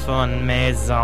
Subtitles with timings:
[0.00, 0.94] téléphone maison.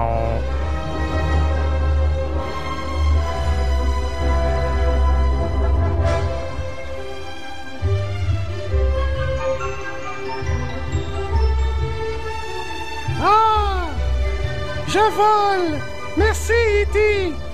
[13.22, 13.88] Ah!
[14.88, 15.80] Je vole!
[16.16, 17.45] Merci, E.T.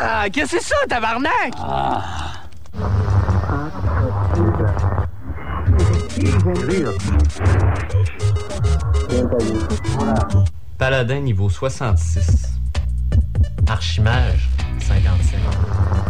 [0.00, 1.52] Ah, qu'est-ce que c'est ça, tabarnak?
[10.78, 12.52] Paladin niveau 66.
[13.68, 14.48] Archimage
[14.80, 15.38] 55.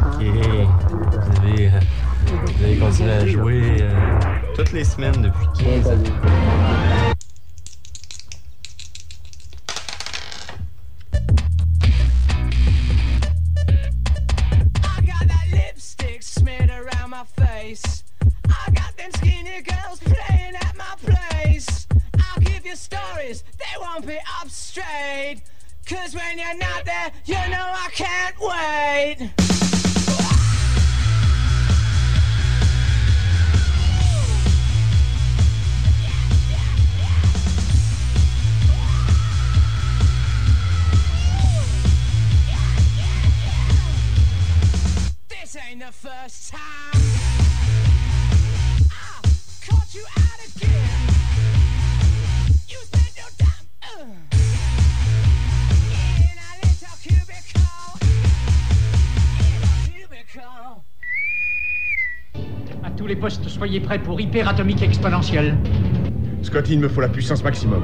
[0.06, 0.24] Ok.
[0.24, 1.80] Vous avez, euh,
[2.26, 3.90] vous avez continué à jouer euh,
[4.54, 5.46] toutes les semaines depuis
[5.82, 6.87] 15 ans.
[63.88, 65.56] Prêts pour hyperatomique exponentielle.
[66.42, 67.82] Scotty, il me faut la puissance maximum.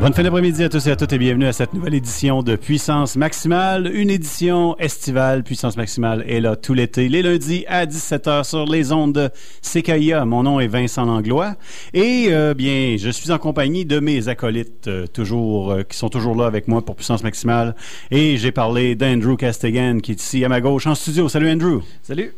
[0.00, 2.56] Bonne fin d'après-midi à tous et à toutes et bienvenue à cette nouvelle édition de
[2.56, 5.42] Puissance Maximale, une édition estivale.
[5.42, 9.28] Puissance Maximale est là tout l'été, les lundis à 17h sur les ondes de
[9.60, 10.24] CKIA.
[10.24, 11.54] Mon nom est Vincent Langlois
[11.92, 16.08] et euh, bien, je suis en compagnie de mes acolytes euh, toujours euh, qui sont
[16.08, 17.76] toujours là avec moi pour Puissance Maximale
[18.10, 21.28] et j'ai parlé d'Andrew Castigan qui est ici à ma gauche en studio.
[21.28, 21.82] Salut Andrew.
[22.02, 22.32] Salut!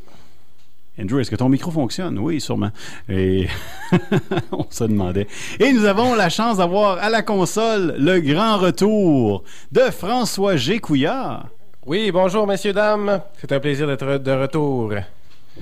[1.00, 2.18] Andrew, est-ce que ton micro fonctionne?
[2.18, 2.70] Oui, sûrement.
[3.08, 3.48] Et
[4.52, 5.26] on se demandait.
[5.58, 9.42] Et nous avons la chance d'avoir à la console le grand retour
[9.72, 11.48] de François Gécouillard.
[11.86, 13.22] Oui, bonjour messieurs, dames.
[13.40, 14.92] C'est un plaisir d'être de retour.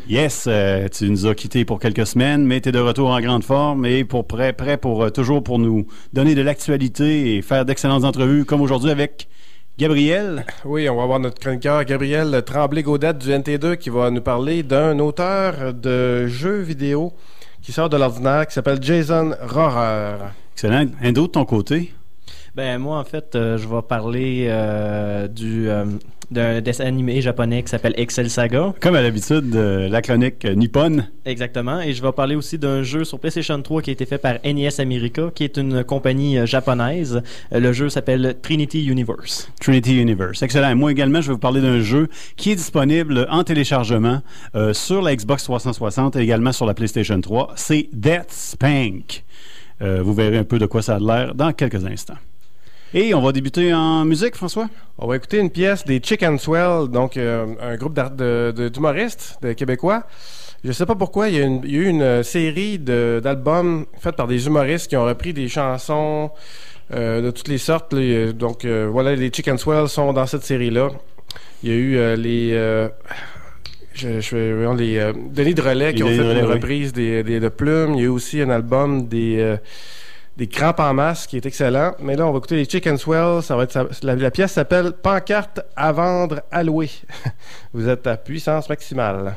[0.09, 3.21] Yes, euh, tu nous as quittés pour quelques semaines, mais tu es de retour en
[3.21, 7.43] grande forme et pour prêt, prêt pour euh, toujours pour nous donner de l'actualité et
[7.43, 9.29] faire d'excellentes entrevues comme aujourd'hui avec
[9.81, 10.45] Gabriel?
[10.67, 14.99] Oui, on va avoir notre chroniqueur Gabriel Tremblay-Gaudette du NT2 qui va nous parler d'un
[14.99, 17.15] auteur de jeux vidéo
[17.63, 20.19] qui sort de l'ordinaire qui s'appelle Jason Rohrer.
[20.53, 20.84] Excellent.
[21.03, 21.95] Un d'autre de ton côté?
[22.54, 25.87] Ben moi en fait euh, je vais parler euh, du euh,
[26.30, 28.74] d'un dessin animé japonais qui s'appelle Excel Saga.
[28.80, 31.09] Comme à l'habitude, euh, la chronique euh, nippone.
[31.24, 31.80] Exactement.
[31.80, 34.34] Et je vais parler aussi d'un jeu sur PlayStation 3 qui a été fait par
[34.44, 37.22] NES America, qui est une compagnie euh, japonaise.
[37.53, 39.50] Le jeu s'appelle Trinity Universe.
[39.60, 40.42] Trinity Universe.
[40.42, 40.74] Excellent.
[40.77, 44.22] Moi également, je vais vous parler d'un jeu qui est disponible en téléchargement
[44.54, 47.53] euh, sur la Xbox 360 et également sur la PlayStation 3.
[47.56, 49.24] C'est Death Spank.
[49.82, 52.18] Euh, vous verrez un peu de quoi ça a l'air dans quelques instants.
[52.92, 54.69] Et on va débuter en musique, François?
[54.98, 58.69] On va écouter une pièce des Chicken Swell, donc euh, un groupe d'art- de- de-
[58.69, 60.03] d'humoristes de, québécois.
[60.65, 62.78] Je sais pas pourquoi, il y a, une- il y a eu une euh, série
[62.81, 66.31] d'albums faits par des humoristes qui ont repris des chansons
[66.92, 67.92] euh, de toutes les sortes.
[67.92, 70.89] Les- donc euh, voilà, les Chicken Swell sont dans cette série-là.
[71.63, 72.51] Il y a eu les...
[73.95, 76.54] je, je vais- voyons, les Denis de Relais qui ont fait une oui.
[76.54, 77.95] reprise des, des- de Plume.
[77.95, 79.57] Il y a eu aussi un album des
[80.36, 81.94] des crampes en masse, qui est excellent.
[82.00, 83.42] Mais là, on va écouter les Chicken Swell.
[83.42, 86.91] Ça va être, la, la, pièce s'appelle Pancarte à vendre, à louer.
[87.72, 89.36] Vous êtes à puissance maximale.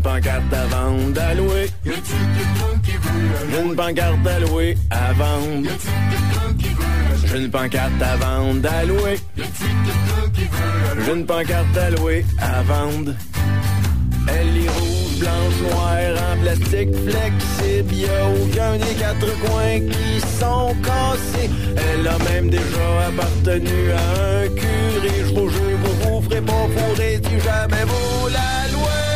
[0.00, 1.70] Une pancarte à vendre à louer.
[1.84, 5.68] J'ai une pancarte à louer à vendre.
[7.26, 9.20] J'ai une pancarte à vendre à louer?
[9.36, 13.12] J'ai une pancarte à louer à vendre.
[14.26, 17.94] Elle est rouge, blanche, noire, en plastique flexible.
[17.94, 21.50] Y'a aucun des quatre coins qui sont cassés.
[21.76, 25.14] Elle a même déjà appartenu à un curé.
[25.26, 29.09] Je vous jure, vous vous ferez pas fourrer si jamais vous la louez.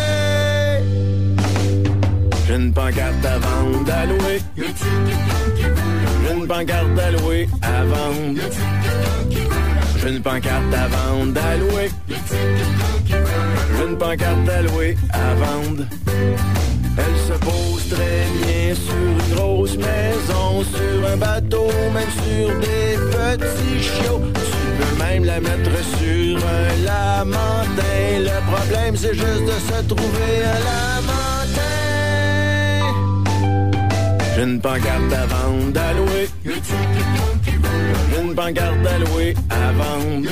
[2.55, 4.41] J'ai une pancarte à vendre à louer.
[4.57, 8.41] J'ai une pancarte à louer à vendre.
[10.01, 11.91] J'ai une pancarte à vendre à louer.
[12.09, 15.85] J'ai une pancarte à louer à vendre.
[16.97, 22.97] Elle se pose très bien sur une grosse maison, sur un bateau, même sur des
[23.11, 24.23] petits chiots.
[24.33, 28.21] Tu peux même la mettre sur un lamentin.
[28.21, 30.94] Le problème, c'est juste de se trouver un lamentin.
[34.35, 36.29] J'ai une pancarte à vendre à louer.
[36.45, 40.29] J'ai une pancarte à louer à vendre.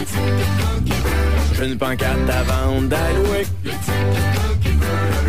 [1.54, 3.46] J'ai une pancarte à vendre à louer.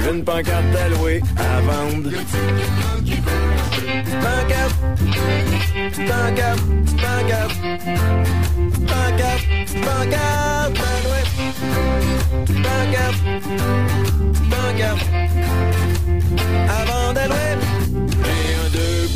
[0.03, 2.09] J'ai une pancarte à louer à vendre.
[4.23, 4.75] Pancarte,
[6.07, 6.63] pancarte,
[6.97, 7.57] pancarte,
[8.87, 9.47] pancarte,
[9.85, 11.25] pancarte à louer.
[12.63, 13.21] Pancarte,
[14.49, 15.05] pancarte,
[16.69, 17.03] à vendre.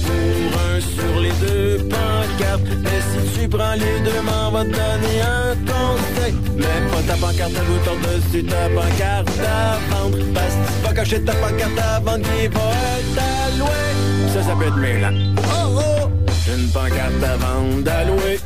[0.08, 2.72] Pour un sur les deux pancartes.
[2.84, 6.34] Mais si tu prends les deux, m'en va te donner un conseil.
[6.56, 10.18] Mais pas ta pancarte à louer par-dessus ta pancarte à vendre.
[10.34, 14.30] Parce que tu cacher ta pancarte à vendre qui va être louer.
[14.34, 15.14] Ça, ça peut être.
[15.38, 16.10] Oh oh!
[16.46, 18.40] J'ai une pancarte à vendre à louer.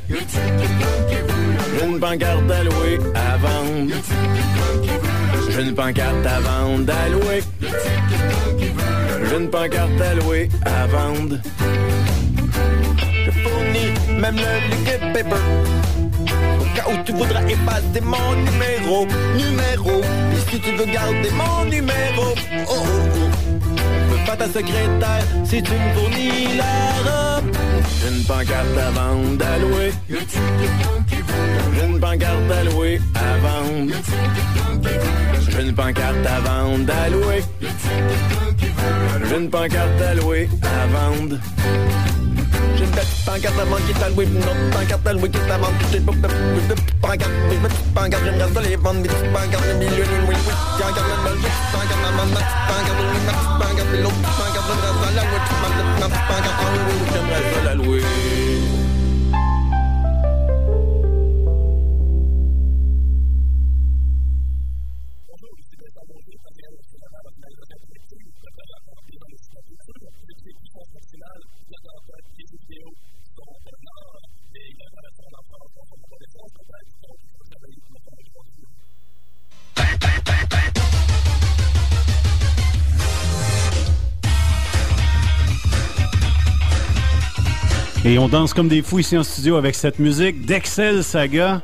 [1.78, 3.94] J'ai une pancarte à louer à vendre.
[5.50, 7.44] J'ai une pancarte à vendre à louer.
[9.32, 11.38] J'ai une pancarte à louer à vendre.
[13.26, 15.44] Je fournis même le liquid paper.
[16.60, 19.08] Au cas où tu voudras effacer mon numéro,
[19.38, 20.02] numéro.
[20.02, 22.36] Et si tu veux garder mon numéro,
[22.68, 23.30] oh oh oh.
[24.10, 27.56] Je pas ta secrétaire si tu me fournis la robe.
[28.02, 29.94] J'ai une pancarte à vendre à louer.
[31.76, 33.94] J'ai une pancarte à louer à vendre.
[35.50, 37.44] J'ai une pancarte à vendre à louer.
[39.30, 41.38] J'ai une pancarte à louer à vendre.
[42.76, 45.30] J'ai une petite pancarte à vendre qui est à louer, une autre pancarte à louer
[45.30, 45.74] qui est à vendre.
[45.92, 49.08] J'ai pas de petites pancartes, mes petites pancartes, j'aimerais ça les vendre, mes.
[49.08, 49.94] Pancarte, petite
[50.82, 51.28] pancarte, ma
[52.36, 53.02] petite pancarte,
[53.60, 53.92] pancarte,
[55.52, 56.62] pancarte, pancarte,
[57.14, 58.41] j'aimerais ça la louer.
[88.04, 91.62] Et on danse comme des fous ici en studio avec cette musique d'Excel Saga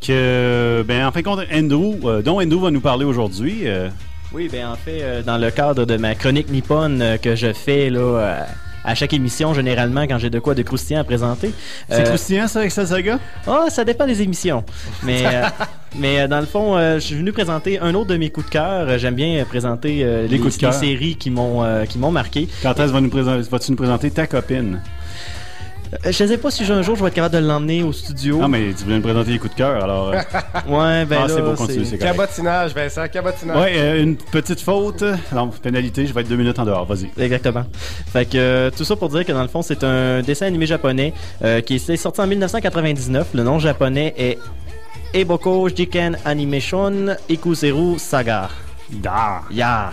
[0.00, 3.68] que, ben, en fin de compte, Andrew, euh, dont Andrew va nous parler aujourd'hui.
[3.68, 3.88] euh,
[4.32, 7.52] Oui, ben en fait, euh, dans le cadre de ma chronique nippone euh, que je
[7.52, 8.40] fais là euh,
[8.84, 11.52] à chaque émission, généralement, quand j'ai de quoi de croustillant à présenter.
[11.88, 13.18] C'est euh, croustillant, ça, Excel Saga?
[13.46, 14.64] Ah, ça dépend des émissions.
[15.02, 15.42] Mais, euh,
[15.98, 18.52] mais dans le fond, euh, je suis venu présenter un autre de mes coups de
[18.52, 18.98] cœur.
[18.98, 20.74] J'aime bien présenter les, coups de cœur.
[20.74, 22.48] séries qui m'ont qui m'ont marqué.
[22.62, 24.80] Quand est-ce présenter- vas-tu nous présenter ta copine?
[25.92, 28.38] Euh, Je sais pas si un jour je vais être capable de l'emmener au studio.
[28.38, 30.08] Non, mais tu voulais nous présenter les coups de cœur, alors.
[30.10, 30.16] euh,
[30.68, 31.98] Ouais, ben Ah, c'est beau, continue, c'est.
[31.98, 33.56] Cabotinage, Vincent, cabotinage.
[33.56, 35.04] Ouais, euh, une petite faute.
[35.32, 36.86] Non, pénalité, je vais être deux minutes en dehors.
[36.86, 37.10] Vas-y.
[37.22, 37.64] Exactement.
[38.12, 40.66] Fait que euh, tout ça pour dire que dans le fond, c'est un dessin animé
[40.66, 41.12] japonais
[41.44, 43.28] euh, qui est sorti en 1999.
[43.34, 44.38] Le nom japonais est
[45.14, 48.48] Eboko Jiken Animation Ikuzeru Saga.
[48.90, 49.42] Da.
[49.50, 49.90] Ya.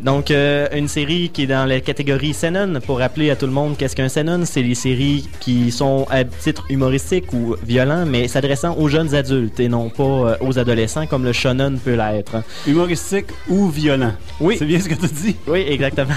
[0.00, 2.80] Donc, euh, une série qui est dans la catégorie Seinen.
[2.80, 6.24] Pour rappeler à tout le monde qu'est-ce qu'un Seinen, c'est les séries qui sont à
[6.24, 11.06] titre humoristique ou violent, mais s'adressant aux jeunes adultes et non pas euh, aux adolescents
[11.06, 12.42] comme le shonen peut l'être.
[12.66, 14.12] Humoristique ou violent.
[14.40, 14.56] Oui.
[14.58, 15.36] C'est bien ce que tu dis?
[15.46, 16.14] Oui, exactement.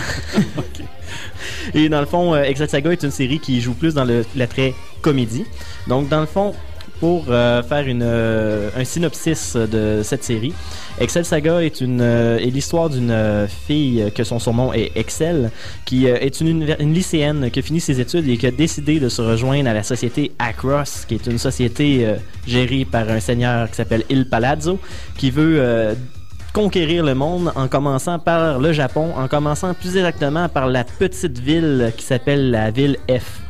[1.74, 4.26] Et dans le fond, euh, Exit Saga est une série qui joue plus dans le
[4.36, 5.46] l'attrait comédie.
[5.88, 6.54] Donc, dans le fond,
[7.00, 10.54] pour euh, faire une, euh, un synopsis de cette série.
[11.00, 15.52] Excel Saga est, une, euh, est l'histoire d'une fille que son surnom est Excel,
[15.86, 19.10] qui est une, une lycéenne qui a fini ses études et qui a décidé de
[19.10, 22.06] se rejoindre à la société Across, qui est une société
[22.46, 24.80] gérée par un seigneur qui s'appelle Il Palazzo,
[25.18, 25.96] qui veut
[26.54, 31.40] conquérir le monde en commençant par le Japon, en commençant plus exactement par la petite
[31.40, 33.49] ville qui s'appelle la ville F.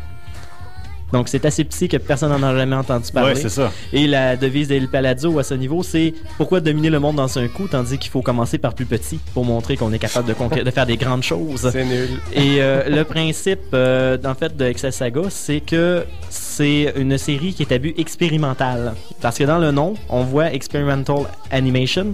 [1.12, 3.34] Donc c'est assez petit que personne n'en a jamais entendu parler.
[3.34, 3.72] Ouais, c'est ça.
[3.94, 7.48] Et la devise d'El Palazzo à ce niveau, c'est pourquoi dominer le monde dans un
[7.48, 10.86] coup, tandis qu'il faut commencer par plus petit pour montrer qu'on est capable de, faire
[10.86, 11.70] des grandes choses.
[11.72, 12.10] C'est nul.
[12.34, 17.54] Et euh, le principe, euh, en fait, de Excel Saga, c'est que c'est une série
[17.54, 18.94] qui est à but expérimental.
[19.22, 22.14] Parce que dans le nom, on voit Experimental Animation.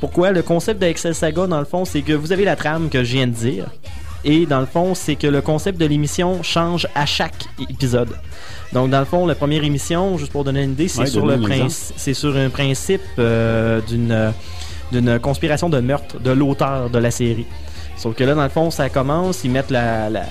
[0.00, 0.32] Pourquoi?
[0.32, 3.04] Le concept de Excel Saga, dans le fond, c'est que vous avez la trame que
[3.04, 3.66] je viens de dire.
[4.30, 8.10] Et dans le fond, c'est que le concept de l'émission change à chaque épisode.
[8.74, 11.24] Donc, dans le fond, la première émission, juste pour donner une idée, c'est Ouais, sur
[11.26, 11.36] le
[11.96, 14.32] c'est sur un principe euh, d'une
[14.92, 17.46] d'une conspiration de meurtre de l'auteur de la série.
[17.96, 20.24] Sauf que là, dans le fond, ça commence, ils mettent la, la-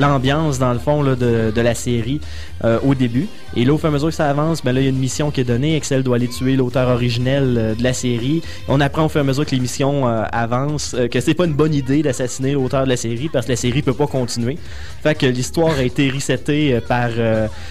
[0.00, 2.20] l'ambiance, dans le fond, là, de, de la série
[2.64, 3.28] euh, au début.
[3.56, 4.90] Et là, au fur et à mesure que ça avance, ben là, il y a
[4.90, 5.76] une mission qui est donnée.
[5.76, 8.42] Excel doit aller tuer l'auteur originel euh, de la série.
[8.68, 11.44] On apprend au fur et à mesure que l'émission euh, avance euh, que c'est pas
[11.44, 14.56] une bonne idée d'assassiner l'auteur de la série parce que la série peut pas continuer.
[15.02, 17.10] Fait que l'histoire a été resettée euh, par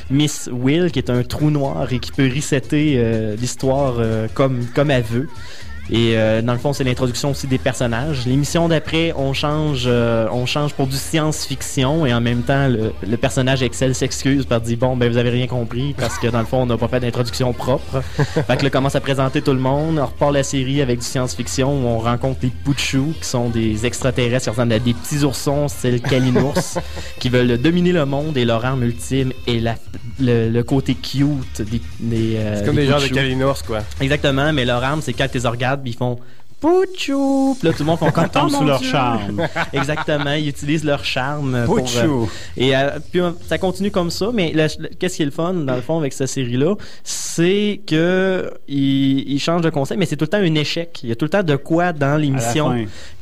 [0.09, 3.95] Miss Will, qui est un trou noir et qui peut resetter l'histoire
[4.33, 5.27] comme, comme elle veut.
[5.91, 8.25] Et euh, dans le fond, c'est l'introduction aussi des personnages.
[8.25, 12.93] L'émission d'après, on change, euh, on change pour du science-fiction et en même temps, le,
[13.08, 16.39] le personnage Excel s'excuse par dire bon, ben vous avez rien compris parce que dans
[16.39, 18.01] le fond, on n'a pas fait d'introduction propre.
[18.17, 20.00] fait que là, commence à présenter tout le monde.
[20.00, 23.86] On repart la série avec du science-fiction où on rencontre les Puchus qui sont des
[23.86, 26.77] extraterrestres qui ressemblent à des petits oursons, style Kalinours,
[27.19, 29.75] qui veulent dominer le monde et leur arme ultime est la,
[30.19, 33.08] le, le côté cute des, des euh, C'est comme des des gens de.
[33.08, 33.79] Kalinours, quoi.
[34.00, 35.46] Exactement, mais leur arme, c'est quand tu les
[35.79, 36.17] puis ils font
[36.59, 37.55] Pouchou!
[37.57, 38.89] Puis là, tout le monde font comme Tombe Oh, sous leur Dieu!
[38.91, 39.48] charme.
[39.74, 41.63] Exactement, ils utilisent leur charme.
[41.65, 42.25] pour, euh,
[42.57, 44.53] et euh, puis euh, ça continue comme ça, mais
[45.00, 49.62] qu'est-ce qui est le fun, dans le fond, avec cette série-là, c'est que ils, changent
[49.62, 51.00] de concept, mais c'est tout le temps un échec.
[51.03, 52.75] Il y a tout le temps de quoi dans l'émission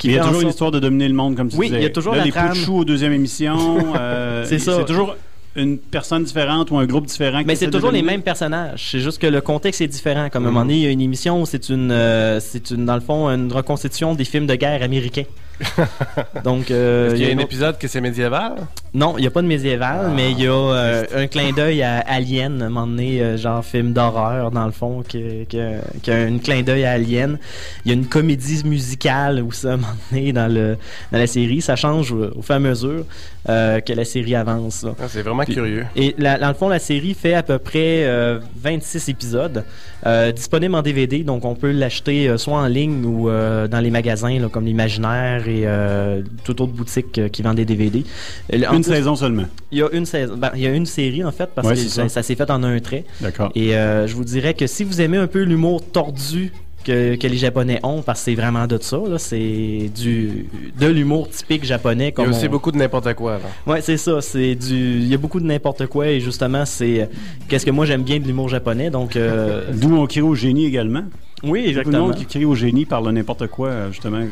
[0.04, 1.80] il y a toujours une histoire de dominer le monde, comme tu Oui, disais.
[1.80, 2.58] il y a toujours Là, la les trame.
[2.70, 3.58] Aux deuxième émission.
[4.00, 4.78] euh, C'est ça.
[4.78, 5.16] C'est toujours
[5.58, 7.42] une personne différente ou un groupe différent.
[7.46, 8.90] Mais c'est toujours les mêmes personnages.
[8.92, 10.30] C'est juste que le contexte est différent.
[10.30, 12.72] Comme à un moment donné, il y a une émission où c'est une, euh, c'est
[12.72, 15.26] une, dans le fond, une reconstitution des films de guerre américains.
[16.44, 18.54] Donc, euh, Est-ce qu'il y a il y a un épisode que c'est médiéval?
[18.94, 21.84] Non, il n'y a pas de médiéval, mais il y a euh, un clin d'œil
[21.84, 25.60] à Alien, à un moment donné, euh, genre film d'horreur, dans le fond, qui, qui,
[26.02, 27.38] qui a un clin d'œil à Alien.
[27.86, 30.78] Il y a une comédie musicale aussi, à un moment donné, dans, le,
[31.12, 31.62] dans la série.
[31.62, 33.06] Ça change au, fur et à mesure
[33.50, 34.86] euh, que la série avance.
[35.00, 35.86] Ah, c'est vraiment Puis- curieux.
[35.96, 39.64] Et la- dans le fond, la série fait à peu près euh, 26 épisodes,
[40.36, 44.48] disponibles en DVD, donc on peut l'acheter soit en ligne ou dans les magasins là,
[44.48, 48.04] comme l'Imaginaire et euh, toute autre boutique euh, qui vend des DVD.
[48.54, 49.46] Euh, en Une plus, saison seulement.
[49.72, 51.74] Il y a une saison, ben, il y a une série en fait parce Ouais,
[51.76, 53.06] que ça, s'est fait en un trait.
[53.22, 53.52] D'accord.
[53.56, 56.52] Et euh, je vous dirais que si vous aimez un peu l'humour tordu
[56.84, 60.46] que, que les Japonais ont, parce que c'est vraiment de ça, là, c'est du
[60.80, 62.06] de l'humour typique japonais.
[62.06, 63.40] Il y a Comme aussi on- beaucoup de n'importe quoi.
[63.66, 64.22] Ouais, c'est ça.
[64.22, 64.76] C'est du.
[65.00, 67.10] Il y a beaucoup de n'importe quoi et justement, c'est.
[67.50, 68.90] Qu'est-ce que moi j'aime bien de l'humour japonais.
[68.90, 69.18] Donc.
[69.18, 71.04] euh, D'où on crie au génie également.
[71.44, 72.00] oui, Beaucoup de exactement.
[72.08, 74.22] monde qui crie au génie par le n'importe quoi, justement.
[74.22, 74.28] et-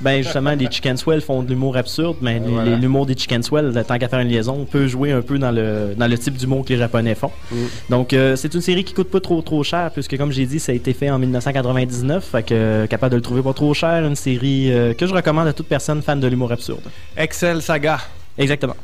[0.00, 2.76] Ben justement, les Chicken Swell font de l'humour absurde, mais Voilà.
[2.76, 5.50] l'humour des Chicken Swell, tant qu'à faire une liaison, on peut jouer un peu dans
[5.50, 7.30] le dans le type d'humour que les Japonais font.
[7.52, 7.56] Mm.
[7.90, 10.58] Donc euh, c'est une série qui coûte pas trop trop cher, puisque comme j'ai dit,
[10.58, 13.74] ça a été fait en 1999, fait que euh, capable de le trouver pas trop
[13.74, 16.82] cher, une série euh, que je recommande à toute personne fan de l'humour absurde.
[17.16, 17.98] Excel Saga.
[18.38, 18.76] Exactement.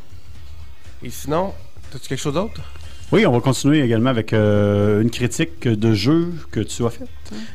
[1.02, 1.52] Et sinon,
[1.94, 2.60] as-tu quelque chose d'autre?
[3.12, 7.04] Oui, on va continuer également avec euh, une critique de jeu que tu as fait.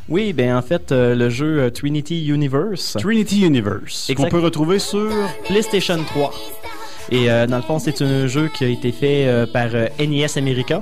[0.07, 2.95] Oui, ben en fait, euh, le jeu euh, Trinity Universe.
[2.99, 4.29] Trinity Universe, qu'on Exact.
[4.31, 5.09] peut retrouver sur...
[5.45, 6.33] PlayStation 3.
[7.11, 9.67] Et euh, dans le fond, c'est un jeu qui a été fait euh, par
[9.99, 10.81] NES America,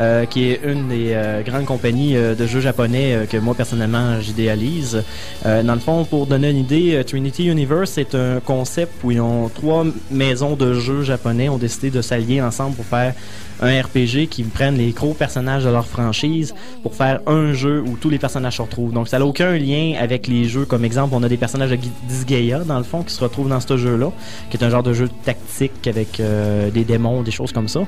[0.00, 5.02] euh, qui est une des grandes compagnies de jeux japonais que moi personnellement j'idéalise.
[5.44, 9.48] Dans le fond, pour donner une idée, Trinity Universe c'est un concept où ils ont
[9.48, 13.14] trois maisons de jeux japonais ont décidé de s'allier ensemble pour faire
[13.60, 17.96] un RPG qui prennent les gros personnages de leur franchise pour faire un jeu où
[17.96, 18.92] tous les personnages se retrouvent.
[18.92, 20.64] Donc ça n'a aucun lien avec les jeux.
[20.64, 23.60] Comme exemple, on a des personnages de Disgaea dans le fond qui se retrouvent dans
[23.60, 24.10] ce jeu-là,
[24.50, 27.80] qui est un genre de jeu tactique avec euh, des démons, des choses comme ça.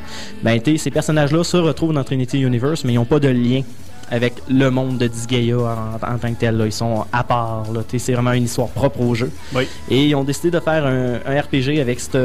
[0.42, 3.62] Ben, ces personnages-là se retrouvent dans Trinity Universe, mais ils n'ont pas de lien
[4.10, 6.56] avec le monde de Disgaea en, en tant que tel.
[6.58, 6.66] là.
[6.66, 7.64] Ils sont à part.
[7.96, 9.30] C'est vraiment une histoire propre au jeu.
[9.54, 9.66] Oui.
[9.90, 12.18] Et ils ont décidé de faire un, un RPG avec cette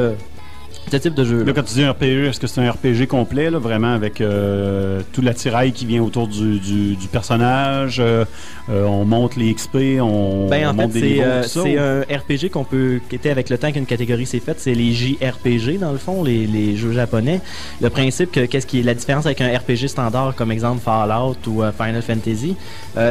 [0.90, 1.44] Ce type de jeu.
[1.44, 4.22] Là, quand tu dis un RPG, est-ce que c'est un RPG complet, là, vraiment avec
[4.22, 8.24] euh, tout l'attirail qui vient autour du, du- du personnage euh,
[8.70, 12.50] euh, On monte les XP, on, Ben, on en monte fait, des c'est un RPG
[12.52, 14.62] qu'on peut quitter avec le temps qu'une catégorie s'est faite.
[14.62, 17.42] C'est les JRPG, dans le fond, les, les jeux japonais.
[17.82, 21.36] Le principe, que qu'est-ce qui est la différence avec un RPG standard, comme exemple Fallout
[21.48, 22.56] ou Final Fantasy,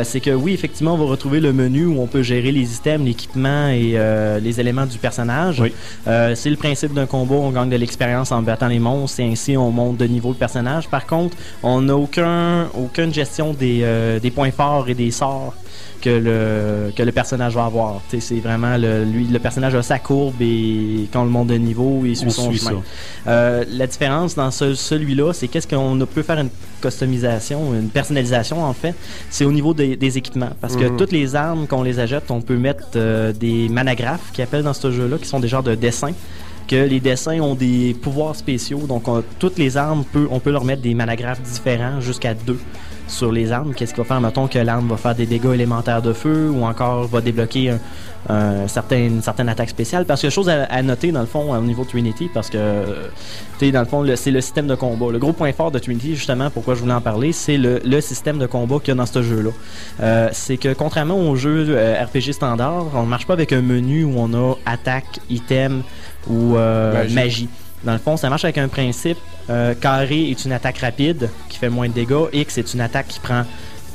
[0.03, 3.05] c'est que oui, effectivement, on va retrouver le menu où on peut gérer les items,
[3.05, 3.97] l'équipement et
[4.41, 5.61] les éléments du personnage.
[5.61, 5.73] Oui.
[6.07, 9.57] C'est le principe d'un combat, on gagne de l'expérience en battant les monstres et ainsi
[9.57, 10.89] on monte de niveau le personnage.
[10.89, 15.55] Par contre, on n'a aucun, aucune gestion des, euh, des points forts et des sorts
[16.03, 18.01] que le, que le personnage va avoir.
[18.09, 21.55] C'est vraiment le, lui, le personnage a sa courbe et quand on le monte de
[21.57, 22.83] niveau, il suit On son suit chemin.
[23.27, 26.51] Euh, la différence dans ce- celui-là, c'est qu'est-ce qu'on peut faire une
[26.83, 28.95] customisation, une personnalisation en fait,
[29.31, 30.51] c'est au niveau des, des équipements.
[30.61, 30.97] Parce que Mhm.
[30.97, 34.73] toutes les armes qu'on les achète, on peut mettre euh, des managraphes qui appellent dans
[34.75, 36.13] ce jeu-là, qui sont des genres de dessins
[36.67, 38.81] que les dessins ont des pouvoirs spéciaux.
[38.89, 42.59] Donc, on- toutes les armes, peut, on peut leur mettre des managraphes différents jusqu'à deux
[43.09, 43.73] sur les armes.
[43.75, 46.65] Qu'est-ce qui va faire, mettons, que l'arme va faire des dégâts élémentaires de feu ou
[46.65, 47.79] encore va débloquer un,
[48.29, 50.05] un certain, une certaine attaque spéciale.
[50.07, 52.85] Parce que chose à, à noter, dans le fond, au niveau Trinity, parce que,
[53.61, 55.13] tu sais, dans le fond, c'est le système de combat.
[55.13, 58.01] Le gros point fort de Trinity, justement, pourquoi je voulais en parler, c'est le, le
[58.01, 59.51] système de combat qu'il y a dans ce jeu-là.
[60.03, 63.63] Euh, c'est que, contrairement aux jeux euh, RPG standard, on ne marche pas avec un
[63.63, 65.83] menu où on a attaque, item
[66.29, 67.49] ou euh, Magie.
[67.85, 69.19] Dans le fond, ça marche avec un principe.
[69.51, 72.27] euh, carré est une attaque rapide qui fait moins de dégâts.
[72.33, 73.45] X est une attaque qui prend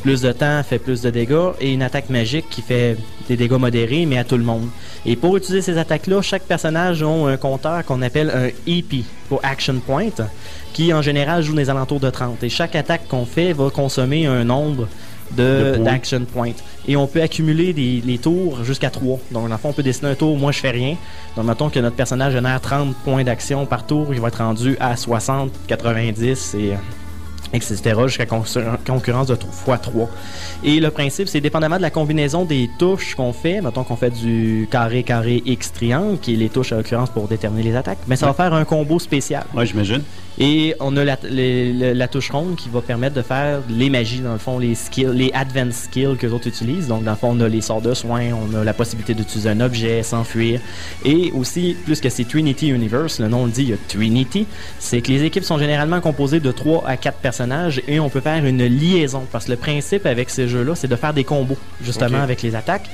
[0.01, 1.51] plus de temps, fait plus de dégâts.
[1.59, 2.97] Et une attaque magique qui fait
[3.27, 4.67] des dégâts modérés, mais à tout le monde.
[5.05, 9.39] Et pour utiliser ces attaques-là, chaque personnage a un compteur qu'on appelle un EP pour
[9.43, 10.25] Action Point,
[10.73, 12.43] qui en général joue les alentours de 30.
[12.43, 14.87] Et chaque attaque qu'on fait va consommer un nombre
[15.37, 16.51] De de d'action point.
[16.87, 19.19] Et on peut accumuler des, les tours jusqu'à 3.
[19.31, 20.95] Donc, dans le fond, on peut dessiner un tour, moi je fais rien.
[21.35, 24.75] Donc, mettons que notre personnage génère 30 points d'action par tour, il va être rendu
[24.79, 26.75] à 60, 90 et euh,
[27.53, 27.79] etc.
[28.07, 28.43] jusqu'à con-
[28.85, 30.07] concurrence de x3.
[30.63, 34.11] Et le principe, c'est dépendamment de la combinaison des touches qu'on fait, mettons qu'on fait
[34.11, 37.99] du carré, carré, X, triangle, qui est les touches à l'occurrence pour déterminer les attaques,
[38.07, 39.43] mais ça va faire un combo spécial.
[39.55, 40.01] Ouais, j'imagine.
[40.39, 43.89] Et on a la, les- le- la touche ronde qui va permettre de faire les
[43.89, 46.87] magies, dans le fond, les skills, les advanced skills que les autres utilisent.
[46.87, 49.49] Donc, dans le fond, on a les sorts de soins, on a la possibilité d'utiliser
[49.49, 50.61] un objet, s'enfuir.
[51.03, 54.47] Et aussi, plus que c'est Trinity Universe, le nom le dit, il y a Trinity,
[54.79, 58.21] c'est que les équipes sont généralement composées de 3 à 4 personnages et on peut
[58.21, 59.23] faire une liaison.
[59.31, 62.55] Parce que le principe avec ces jeux-là, c'est de faire des combos, justement, avec les
[62.55, 62.89] attaques.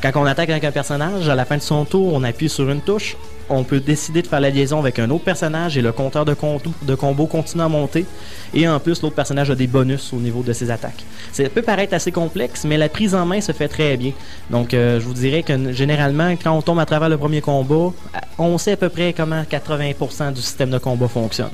[0.00, 2.70] Quand on attaque avec un personnage, à la fin de son tour, on appuie sur
[2.70, 3.16] une touche,
[3.48, 6.34] on peut décider de faire la liaison avec un autre personnage et le compteur de,
[6.34, 8.04] com- de combo continue à monter.
[8.54, 11.04] Et en plus, l'autre personnage a des bonus au niveau de ses attaques.
[11.32, 14.12] Ça peut paraître assez complexe, mais la prise en main se fait très bien.
[14.50, 17.92] Donc, euh, je vous dirais que généralement, quand on tombe à travers le premier combat,
[18.38, 21.50] on sait à peu près comment 80% du système de combat fonctionne.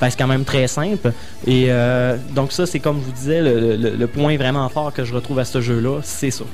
[0.00, 1.12] Que c'est quand même très simple.
[1.46, 5.14] Et euh, donc ça, c'est comme je vous disais, le, point vraiment fort que je
[5.14, 6.44] retrouve à ce jeu-là, c'est ça.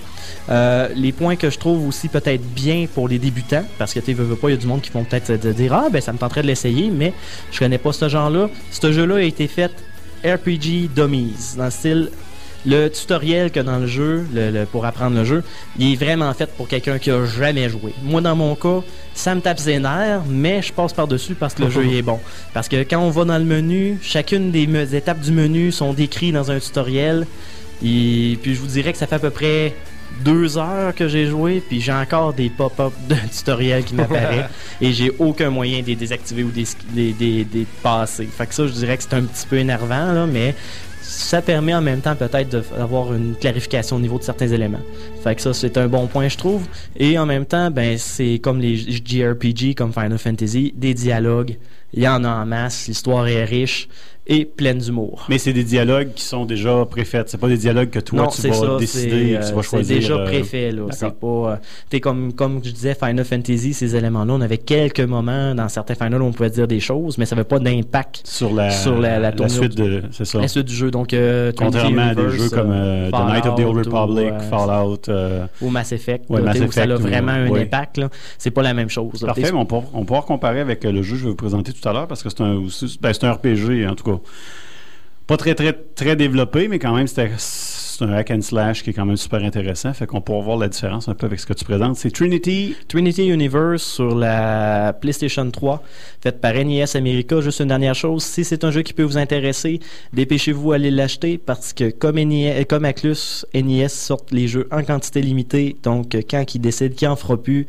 [0.51, 4.13] Euh, les points que je trouve aussi peut-être bien pour les débutants, parce que tu
[4.13, 6.19] veux pas, il y a du monde qui vont peut-être dire ah ben ça me
[6.19, 7.13] tenterait de l'essayer, mais
[7.53, 8.49] je connais pas ce genre-là.
[8.71, 9.71] Ce jeu-là a été fait
[10.25, 12.11] RPG Dummies, dans le style
[12.67, 14.27] le tutoriel que dans le jeu,
[14.73, 15.45] pour apprendre le jeu,
[15.79, 17.95] il est vraiment fait pour quelqu'un qui a jamais joué.
[18.03, 18.81] Moi, dans mon cas,
[19.15, 19.81] ça me tape ses
[20.29, 22.19] mais je passe par-dessus parce que le jeu est bon.
[22.53, 25.93] Parce que quand on va dans le menu, chacune des me- étapes du menu sont
[25.93, 27.27] décrites dans un tutoriel.
[27.83, 29.75] Et puis je vous dirais que ça fait à peu près
[30.25, 34.93] deux heures que j'ai joué, puis j'ai encore des pop-up de tutoriels qui m'apparaissent et
[34.93, 38.27] j'ai aucun moyen de les désactiver ou de les, passer.
[38.27, 40.55] Fait que ça, je dirais que c'est un petit peu énervant, là, mais
[41.01, 44.81] ça permet en même temps peut-être d'avoir une clarification au niveau de certains éléments.
[45.23, 46.67] Fait que ça, c'est un bon point, je trouve.
[46.97, 51.57] Et en même temps, ben, c'est comme les JRPG, comme Final Fantasy, des dialogues.
[51.95, 53.89] Il y en a en masse, l'histoire est riche
[54.29, 55.25] et pleine d'humour.
[55.29, 57.29] Mais c'est des dialogues qui sont déjà préfaits.
[57.31, 59.17] C'est pas des dialogues que toi non, tu c'est vas ça, décider, c'est,
[59.49, 59.97] tu euh, vas c'est choisir.
[59.97, 60.25] déjà euh,
[60.73, 60.83] là.
[60.83, 60.89] d'accord.
[60.93, 61.97] C'est pas.
[61.97, 65.95] euh, comme, comme je disais, Final Fantasy, ces éléments-là, on avait quelques moments dans certains
[65.95, 68.99] Final où on pouvait dire des choses, mais ça n'avait pas d'impact sur la, sur
[68.99, 70.03] la, la, suite de.
[70.11, 70.41] C'est ça.
[70.41, 70.91] la suite du jeu.
[70.91, 74.35] Donc, euh, Contrairement à des jeux comme euh, The Night of the Old Republic, ou,
[74.35, 75.09] euh, Fallout.
[75.09, 77.63] euh, ou Mass Effect, Ouais, Mass t'sais, où ça a Effect, vraiment ou- un ouais.
[77.63, 78.01] impact.
[78.37, 79.23] C'est pas la même chose.
[79.23, 79.29] là.
[79.29, 81.37] Parfait, mais on peut, on pourra comparer avec euh, le jeu que je vais vous
[81.37, 82.61] présenter tout à l'heure parce que c'est un,
[83.01, 84.18] ben, c'est un RPG en tout cas.
[85.27, 87.07] Pas très très développé, mais quand même
[87.99, 89.93] c'est un hack and slash qui est quand même super intéressant.
[89.93, 91.97] Fait qu'on pourra voir la différence un peu avec ce que tu présentes.
[91.97, 92.77] C'est Trinity.
[92.89, 95.83] Trinity Universe sur la PlayStation 3,
[96.23, 97.41] faite par NES America.
[97.41, 99.81] Juste une dernière chose, si c'est un jeu qui peut vous intéresser,
[100.13, 104.83] dépêchez-vous à aller l'acheter parce que comme, NES, comme Aclus, NES sortent les jeux en
[104.83, 105.77] quantité limitée.
[105.83, 107.67] Donc, euh, quand ils décident qu'ils en fera plus,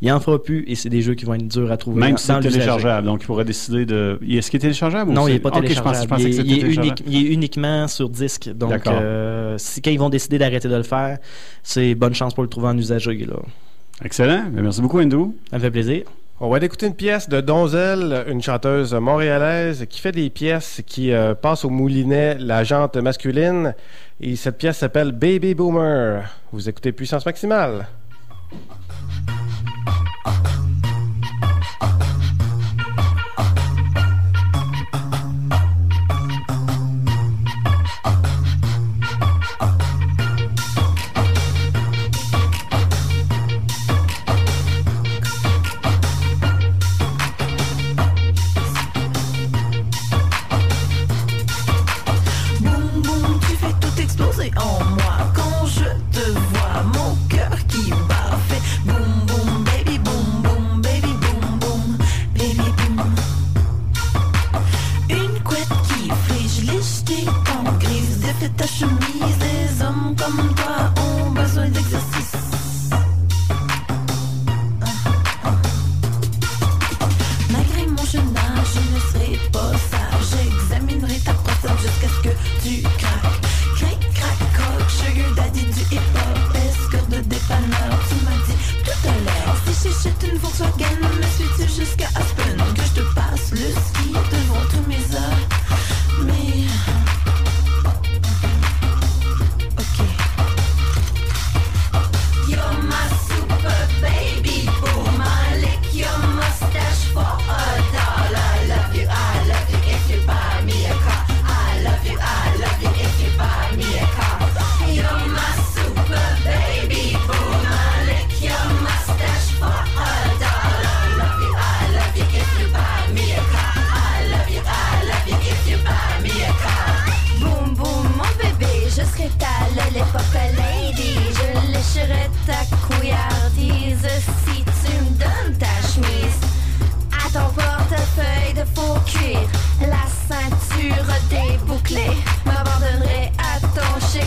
[0.00, 2.00] il en fera plus et c'est des jeux qui vont être durs à trouver.
[2.00, 4.18] Même si c'est téléchargeable, donc il pourrait décider de.
[4.28, 6.20] Est-ce qu'il est téléchargeable ou Non, il n'est pas téléchargeable.
[6.20, 8.48] Il, est, uniquement sur disque.
[8.54, 11.18] Donc, euh, quand ils vont décider d'arrêter de le faire,
[11.62, 13.26] c'est bonne chance pour le trouver en usager.
[13.26, 13.36] Là.
[14.04, 14.44] Excellent.
[14.52, 15.32] Ben, merci beaucoup, Andrew.
[15.50, 16.02] Ça me fait plaisir.
[16.40, 21.10] On va écouter une pièce de Donzel, une chanteuse montréalaise qui fait des pièces qui
[21.10, 23.74] euh, passent au moulinet la jante masculine.
[24.20, 26.22] Et cette pièce s'appelle Baby Boomer.
[26.52, 27.88] Vous écoutez Puissance Maximale.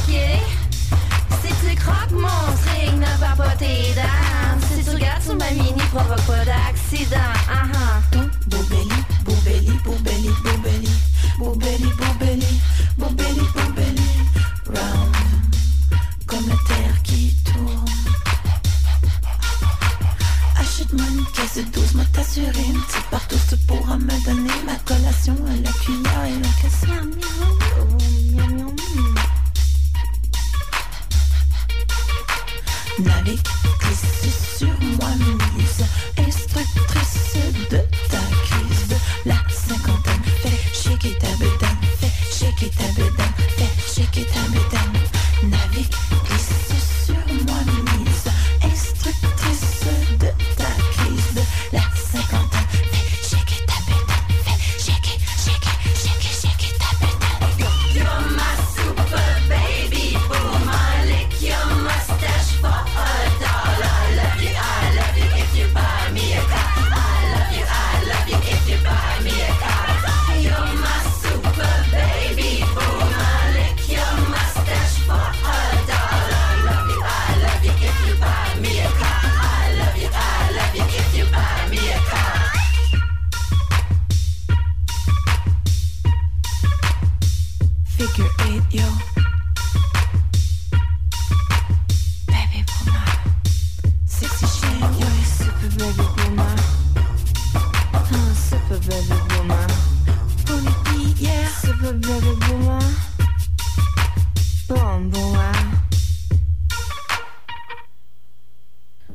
[0.08, 4.62] Si tu croques mon string, ne perds pas tes dames.
[4.76, 7.18] Si tu regardes sur ma mini, provoque pas d'accident.
[7.50, 8.31] Uh -huh.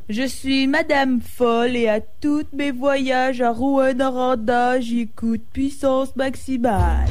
[0.09, 7.09] Je suis Madame Folle et à tous mes voyages à Rouen-Noranda, j'écoute puissance maximale.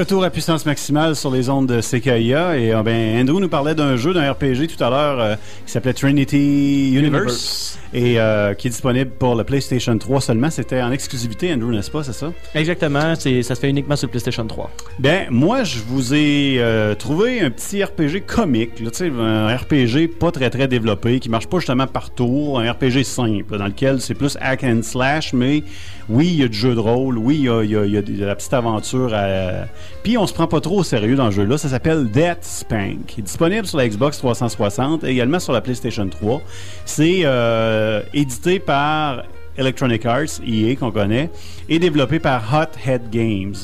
[0.00, 2.56] Retour à puissance maximale sur les ondes de CKIA.
[2.56, 5.34] Et euh, ben, Andrew nous parlait d'un jeu, d'un RPG tout à l'heure euh,
[5.66, 7.59] qui s'appelait Trinity Universe.
[7.92, 10.50] Et euh, qui est disponible pour le PlayStation 3 seulement.
[10.50, 12.32] C'était en exclusivité, Andrew, n'est-ce pas, c'est ça?
[12.54, 14.70] Exactement, c'est, ça se fait uniquement sur le PlayStation 3.
[14.98, 20.30] Ben, moi, je vous ai euh, trouvé un petit RPG comique, là, un RPG pas
[20.30, 24.14] très très développé, qui marche pas justement par tour, un RPG simple, dans lequel c'est
[24.14, 25.62] plus hack and slash, mais
[26.08, 27.84] oui, il y a du jeu de rôle, oui, il y a, il y a-
[27.84, 29.12] il y a de la petite aventure.
[29.14, 29.66] à-
[30.02, 31.56] Puis on se prend pas trop au sérieux dans le jeu-là.
[31.58, 33.14] Ça s'appelle Death Spank.
[33.16, 36.42] Il est disponible sur la Xbox 360 et également sur la PlayStation 3.
[36.84, 37.79] C'est euh,
[38.14, 39.24] édité par
[39.56, 41.30] Electronic Arts, EA qu'on connaît,
[41.68, 43.54] et développé par Hot Head Games.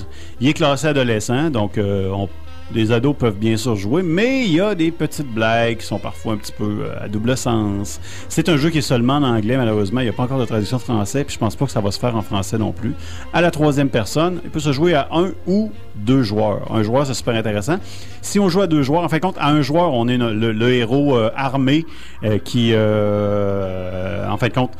[0.41, 2.29] Il est classé adolescent, donc euh, on-
[2.75, 5.99] les ados peuvent bien sûr jouer, mais il y a des petites blagues qui sont
[5.99, 8.01] parfois un petit peu euh, à double sens.
[8.29, 10.01] C'est un jeu qui est seulement en anglais, malheureusement.
[10.01, 11.91] Il n'y a pas encore de traduction français, puis je pense pas que ça va
[11.91, 12.95] se faire en français non plus.
[13.33, 16.73] À la troisième personne, il peut se jouer à un ou deux joueurs.
[16.73, 17.77] Un joueur, c'est super intéressant.
[18.21, 20.19] Si on joue à deux joueurs, en fin de compte, à un joueur, on est
[20.19, 21.87] le, héros euh, armé
[22.25, 24.73] euh, qui, en fin de compte,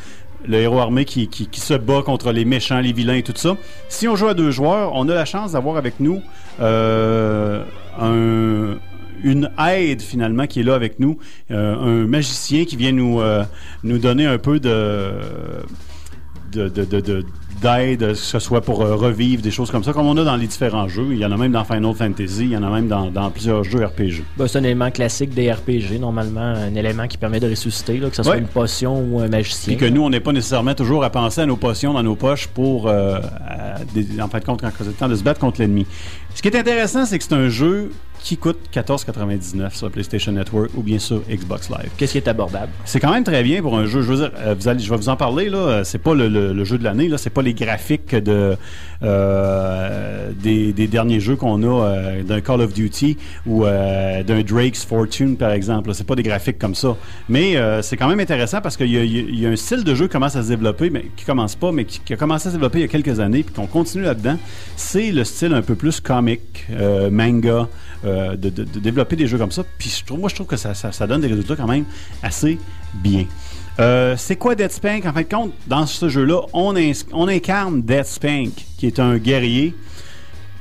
[0.49, 3.57] le héros armé qui, qui- se bat contre les méchants, les vilains et tout ça.
[3.89, 6.23] Si on joue à deux joueurs, on a la chance d'avoir avec nous
[6.61, 7.63] euh,
[8.01, 8.77] un-
[9.25, 11.19] une aide finalement qui est là avec nous,
[11.51, 13.45] euh, un magicien qui vient nous, euh,
[13.83, 15.13] nous donner un peu de-
[16.53, 17.25] de-
[17.61, 20.37] d'aide, que ce soit pour euh, revivre des choses comme ça, comme on a dans
[20.37, 21.09] les différents jeux.
[21.13, 23.31] Il y en a même dans Final Fantasy, il y en a même dans, dans
[23.31, 24.23] plusieurs jeux RPG.
[24.37, 28.11] Ben, c'est un élément classique des RPG, normalement, un élément qui permet de ressusciter, là,
[28.11, 28.39] que ce soit Ouais.
[28.41, 29.75] une potion ou un magicien.
[29.77, 32.17] Puis que nous, on n'est pas nécessairement toujours à penser à nos potions dans nos
[32.17, 35.23] poches pour, euh, à des- en fin de compte, quand c'est le temps de se
[35.23, 35.87] battre contre l'ennemi.
[36.35, 37.91] Ce qui est intéressant, c'est que c'est un jeu
[38.27, 41.91] qui coûte 14,99 sur PlayStation Network ou bien sur Xbox Live.
[41.97, 42.73] Qu'est-ce qui est abordable?
[42.85, 44.03] C'est quand même très bien pour un jeu.
[44.03, 45.59] Je veux dire, euh, vous allez, je vais vous en parler là.
[45.59, 47.19] euh, C'est pas le, le- le jeu de l'année là.
[47.19, 48.57] C'est pas les graphiques de
[49.03, 54.85] des, des derniers jeux qu'on a euh, d'un Call of Duty ou euh, d'un Drake's
[54.85, 55.93] Fortune par exemple.
[55.95, 56.97] C'est pas des graphiques comme ça.
[57.29, 59.95] Mais euh, c'est quand même intéressant parce qu'il y, y y a un style de
[59.95, 62.51] jeu qui commence à se développer, mais qui commence pas, mais qui, a commencé à
[62.51, 64.39] se développer il y a quelques années, puis qu'on continue là-dedans.
[64.77, 67.69] C'est le style un peu plus comique, euh, manga,
[68.05, 69.65] euh, de, de- de développer des jeux comme ça.
[69.79, 71.85] Puis je trouve, moi, je trouve que ça- ça donne des résultats quand même
[72.23, 72.59] assez
[72.95, 73.25] bien.
[73.79, 75.05] Euh, c'est quoi Dead Spank?
[75.05, 76.75] En fin de compte, dans ce jeu-là, on,
[77.29, 79.75] incarne Dead Spank, qui est un guerrier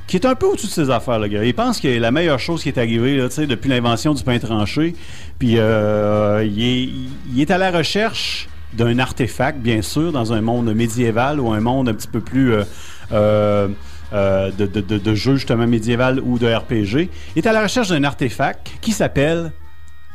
[0.06, 1.42] qui est un peu au-dessus de ses affaires, le gars.
[1.42, 4.94] Il pense que la meilleure chose qui est arrivée depuis l'invention du pain tranché.
[5.38, 6.88] Puis euh, il, est,
[7.32, 11.60] il est à la recherche d'un artefact, bien sûr, dans un monde médiéval ou un
[11.60, 12.64] monde un petit peu plus euh,
[13.12, 13.68] euh,
[14.12, 17.10] euh, de, de jeu justement médiéval ou de RPG.
[17.34, 19.52] Il est à la recherche d'un artefact qui s'appelle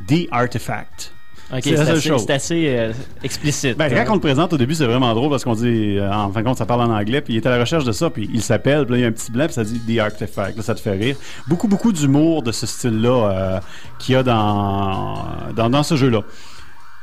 [0.07, 1.13] The Artifact.
[1.51, 2.23] C'est c'est la seule assez, chose.
[2.25, 3.77] c'est assez, euh, explicite.
[3.77, 6.31] Ben, quand on le présente au début, c'est vraiment drôle parce qu'on dit, euh, en
[6.31, 8.09] fin de compte, ça parle en anglais, puis il est à la recherche de ça,
[8.09, 9.99] puis il s'appelle, puis là, il y a un petit blanc, puis ça dit The
[9.99, 10.55] Artifact.
[10.57, 11.15] Là, ça te fait rire.
[11.47, 13.59] Beaucoup, beaucoup d'humour de ce style-là euh,
[13.99, 15.15] qu'il y a dans,
[15.55, 16.21] dans, dans ce jeu-là.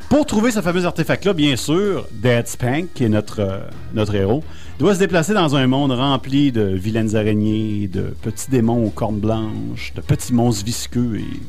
[0.09, 3.59] Pour trouver ce fameux artefact-là, bien sûr, Dead Spank, qui est notre, euh,
[3.93, 4.43] notre héros,
[4.79, 9.21] doit se déplacer dans un monde rempli de vilaines araignées, de petits démons aux cornes
[9.21, 11.41] blanches, de petits monstres visqueux et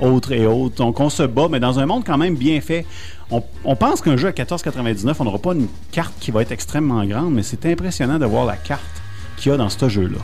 [0.00, 0.76] autres et autres.
[0.76, 2.84] Donc, on se bat, mais dans un monde quand même bien fait.
[3.30, 7.04] On, pense qu'un jeu à 14,99, on n'aura pas une carte qui va être extrêmement
[7.04, 8.82] grande, mais c'est impressionnant de voir la carte
[9.36, 10.18] qu'il y a dans ce jeu-là.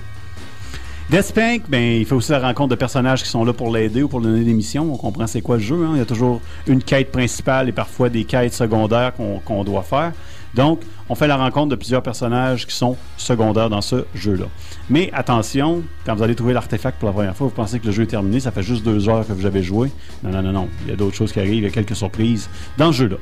[1.09, 4.09] Deathspank, ben, il fait aussi la rencontre de personnages qui sont là pour l'aider ou
[4.09, 4.93] pour donner des missions.
[4.93, 5.77] On comprend c'est quoi le jeu.
[5.85, 5.93] hein.
[5.93, 9.85] Il y a toujours une quête principale et parfois des quêtes secondaires qu'on qu'on doit
[9.85, 10.13] faire.
[10.55, 14.47] Donc, on fait la rencontre de plusieurs personnages qui sont secondaires dans ce jeu-là.
[14.91, 17.93] Mais attention, quand vous allez trouver l'artefact pour la première fois, vous pensez que le
[17.93, 19.91] jeu est terminé, ça fait juste deux heures que vous avez joué.
[20.23, 20.69] Non, non, non, non.
[20.85, 23.17] Il y a d'autres choses qui arrivent, il y a quelques surprises dans ce jeu-là.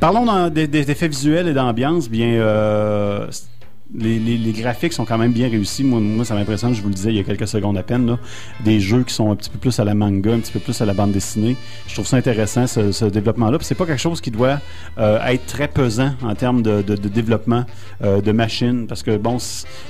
[0.00, 2.10] Parlons des effets visuels et d'ambiance.
[2.10, 3.26] Bien, euh,
[3.92, 5.84] les, graphiques sont quand même bien réussis.
[5.84, 8.16] Moi, ça m'impressionne, je vous le disais il y a quelques secondes à peine.
[8.64, 10.80] Des jeux qui sont un petit peu plus à la manga, un petit peu plus
[10.80, 11.56] à la bande dessinée.
[11.86, 13.58] Je trouve ça intéressant, ce, développement-là.
[13.58, 14.60] Puis c'est pas quelque chose qui doit
[14.98, 17.64] euh, être très pesant en termes de, développement
[18.02, 18.86] euh, de machines.
[18.86, 19.36] Parce que, bon,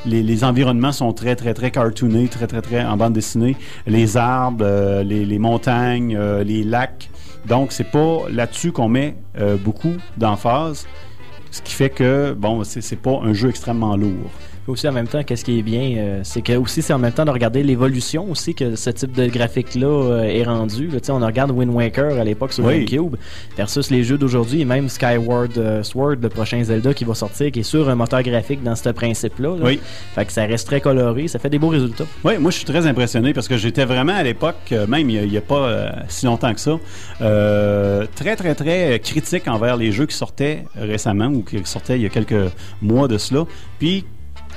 [0.06, 3.56] les, environnements sont très, très, très cartoonés, très, très, très en bande dessinée.
[3.86, 7.10] Les arbres, euh, les, montagnes, les lacs.
[7.46, 9.16] Donc, c'est pas là-dessus qu'on met
[9.62, 10.86] beaucoup d'emphase.
[11.54, 14.28] Ce qui fait que, bon, c'est pas un jeu extrêmement lourd.
[14.64, 16.98] Puis aussi en même temps, qu'est-ce qui est bien, euh, c'est que aussi c'est en
[16.98, 20.86] même temps de regarder l'évolution aussi que ce type de graphique-là euh, est rendu.
[20.86, 21.00] là.
[21.00, 22.86] Tu sais, on regarde Wind Waker à l'époque sur Oui.
[22.86, 23.16] GameCube
[23.58, 27.52] versus les jeux d'aujourd'hui et même Skyward euh, Sword, le prochain Zelda qui va sortir,
[27.52, 29.50] qui est sur un moteur graphique dans ce principe-là.
[29.50, 29.64] là.
[29.64, 29.80] Oui.
[30.14, 32.06] Fait que ça reste très coloré, ça fait des beaux résultats.
[32.24, 35.36] Oui, moi je suis très impressionné parce que j'étais vraiment à l'époque, même il n'y
[35.36, 36.78] a, pas euh, si longtemps que ça,
[38.14, 42.06] très très très critique envers les jeux qui sortaient récemment ou qui sortaient il y
[42.06, 42.50] a quelques
[42.80, 43.44] mois de cela.
[43.78, 44.06] Puis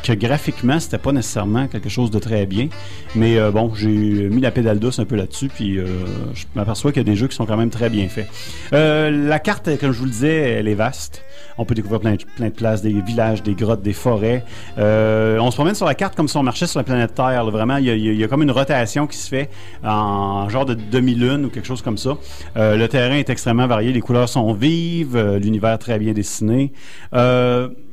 [0.03, 2.69] que graphiquement, c'était pas nécessairement quelque chose de très bien.
[3.15, 5.85] Mais euh, bon, j'ai mis la pédale douce un peu là-dessus, puis euh,
[6.33, 8.27] je m'aperçois qu'il y a des jeux qui sont quand même très bien faits.
[8.73, 11.23] Euh, la carte, comme je vous le disais, elle est vaste.
[11.57, 14.43] On peut découvrir plein de, places, des villages, des grottes, des forêts.
[14.77, 17.45] Euh, on se promène sur la carte comme si on marchait sur la planète Terre.
[17.49, 19.49] Vraiment, il y, a, comme une rotation qui se fait
[19.83, 22.17] en genre de demi-lune ou quelque chose comme ça.
[22.55, 26.71] Euh, le terrain est extrêmement varié, les couleurs sont vives, euh, l'univers très bien dessiné.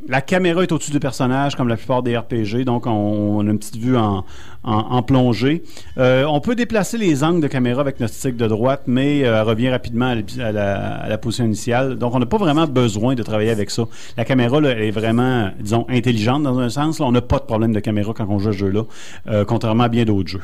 [0.07, 3.51] La caméra est au-dessus du personnage, comme la plupart des RPG, donc on, on a
[3.51, 4.27] une petite vue en,
[4.65, 5.63] en, plongée.
[5.99, 9.41] Euh, on peut déplacer les angles de caméra avec notre stick de droite, mais euh,
[9.41, 11.97] elle revient rapidement à, la- position initiale.
[11.97, 13.85] Donc on n'a pas vraiment besoin de travailler avec ça.
[14.17, 16.99] La caméra, elle est vraiment, disons, intelligente dans un sens.
[16.99, 18.83] Là, on n'a pas de problème de caméra quand on joue à ce jeu-là,
[19.29, 20.43] euh, contrairement à bien d'autres jeux.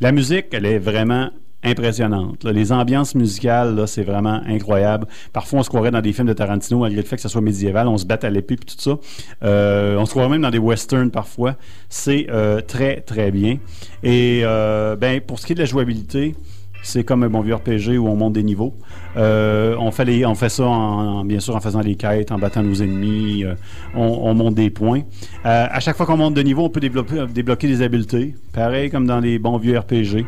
[0.00, 1.30] La musique, elle est vraiment
[1.62, 2.44] impressionnante.
[2.44, 5.06] Les ambiances musicales, c'est vraiment incroyable.
[5.32, 7.40] Parfois, on se croirait dans des films de Tarantino, malgré le fait que ça soit
[7.40, 8.98] médiéval, on se bat à l'épée et tout ça.
[9.42, 11.56] Euh, on se croirait même dans des westerns parfois.
[11.88, 13.58] C'est euh, très, très bien.
[14.02, 16.34] Et euh, ben, pour ce qui est de la jouabilité,
[16.82, 18.74] c'est comme un bon vieux RPG où on monte des niveaux.
[19.16, 22.32] Euh, on, fait les, on fait ça, en, en- bien sûr, en faisant les quêtes,
[22.32, 23.44] en battant nos ennemis.
[23.44, 23.54] euh,
[23.94, 25.00] on, on monte des points.
[25.44, 28.34] Euh, à chaque fois qu'on monte de niveau, on peut débloquer, débloquer des habiletés.
[28.52, 30.24] Pareil comme dans les bons vieux RPG.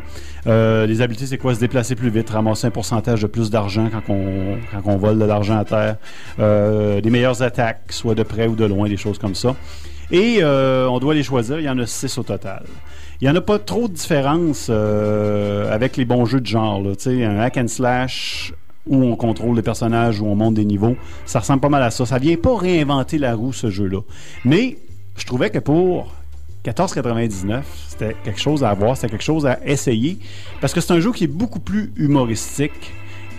[0.47, 1.55] Euh, les habiletés, c'est quoi?
[1.55, 5.17] Se déplacer plus vite, ramasser un pourcentage de plus d'argent quand on, quand on vole
[5.19, 5.95] de l'argent à terre.
[6.39, 9.55] Euh, des meilleures attaques, soit de près ou de loin, des choses comme ça.
[10.11, 11.59] Et euh, on doit les choisir.
[11.59, 12.63] Il y en a six au total.
[13.23, 16.83] Il n'y en a pas trop de différence euh, avec les bons jeux de genre.
[17.07, 18.53] un hack and slash
[18.85, 21.89] où on contrôle les personnages, où on monte des niveaux, ça ressemble pas mal à
[21.89, 22.05] ça.
[22.05, 24.01] Ça vient pas réinventer la roue, ce jeu-là.
[24.43, 24.77] Mais
[25.15, 26.11] je trouvais que pour
[26.65, 30.19] 14,99, c'était quelque chose à avoir, c'était quelque chose à essayer,
[30.59, 32.91] parce que c'est un jeu qui est beaucoup plus humoristique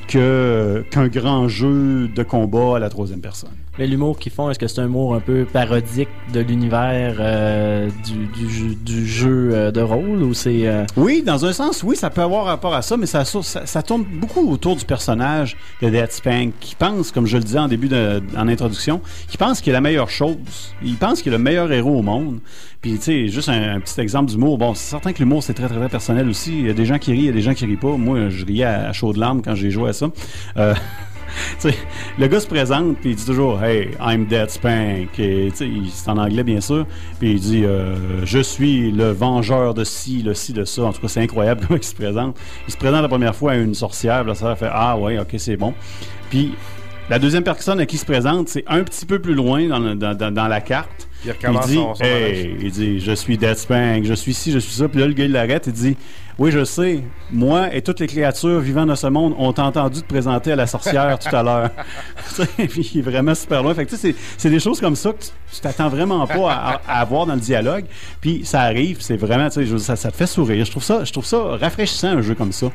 [0.09, 3.51] que- qu'un grand jeu de combat à la troisième personne.
[3.79, 7.89] Mais l'humour qu'ils font, est-ce que c'est un humour un peu parodique de l'univers euh,
[8.05, 10.67] du, du du jeu euh, de rôle ou c'est.
[10.69, 13.43] euh, Oui, dans un sens, oui, ça peut avoir rapport à ça, mais ça, ça,
[13.43, 17.59] ça tourne beaucoup autour du personnage de Dead Spank, qui pense, comme je le disais
[17.59, 20.37] en début de, en introduction, qui pense qu'il est la meilleure chose.
[20.83, 22.39] Il pense qu'il est le meilleur héros au monde.
[22.81, 24.57] Puis, tu sais, juste un, petit exemple d'humour.
[24.59, 26.53] Bon, c'est certain que l'humour, c'est très, très, très personnel aussi.
[26.59, 27.97] Il y a des gens qui rient, il y a des gens qui rient pas.
[27.97, 30.11] Moi, je riais à, à chaudes larmes quand j'ai joué à ça.
[30.59, 30.75] Euh,
[32.19, 35.11] le gars se présente puis il dit toujours Hey, I'm Dead Spank.
[35.15, 36.87] C'est en anglais bien sûr.
[37.19, 40.83] Puis il dit euh, Je suis le vengeur de ci, le ci, de ça.
[40.83, 42.37] En tout cas, c'est incroyable comment il se présente.
[42.67, 44.25] Il se présente la première fois à une sorcière.
[44.25, 45.75] La sorcière fait Ah ouais, ok, c'est bon.
[46.31, 46.53] Puis
[47.11, 50.49] la deuxième personne à qui il se présente, c'est un petit peu plus loin dans
[50.49, 51.09] la carte.
[51.53, 54.59] Il dit, son- son hey, il dit, je suis Dead Spank, je suis ci, je
[54.59, 54.89] suis ça.
[54.89, 55.97] Puis là, le gars, il l'arrête, il dit,
[56.39, 60.07] oui, je sais, moi et toutes les créatures vivant dans ce monde ont entendu te
[60.09, 61.71] présenter à la sorcière tout à l'heure.
[62.57, 63.73] Puis il est vraiment super loin.
[63.75, 66.81] Fait que tu sais, c'est- des choses comme ça que tu- t'attends vraiment pas à,
[66.89, 67.85] à- avoir dans le dialogue.
[68.21, 70.65] Puis ça arrive, c'est vraiment, tu sais, ça te fait sourire.
[70.65, 72.67] Je trouve ça, je trouve ça rafraîchissant, un jeu comme ça.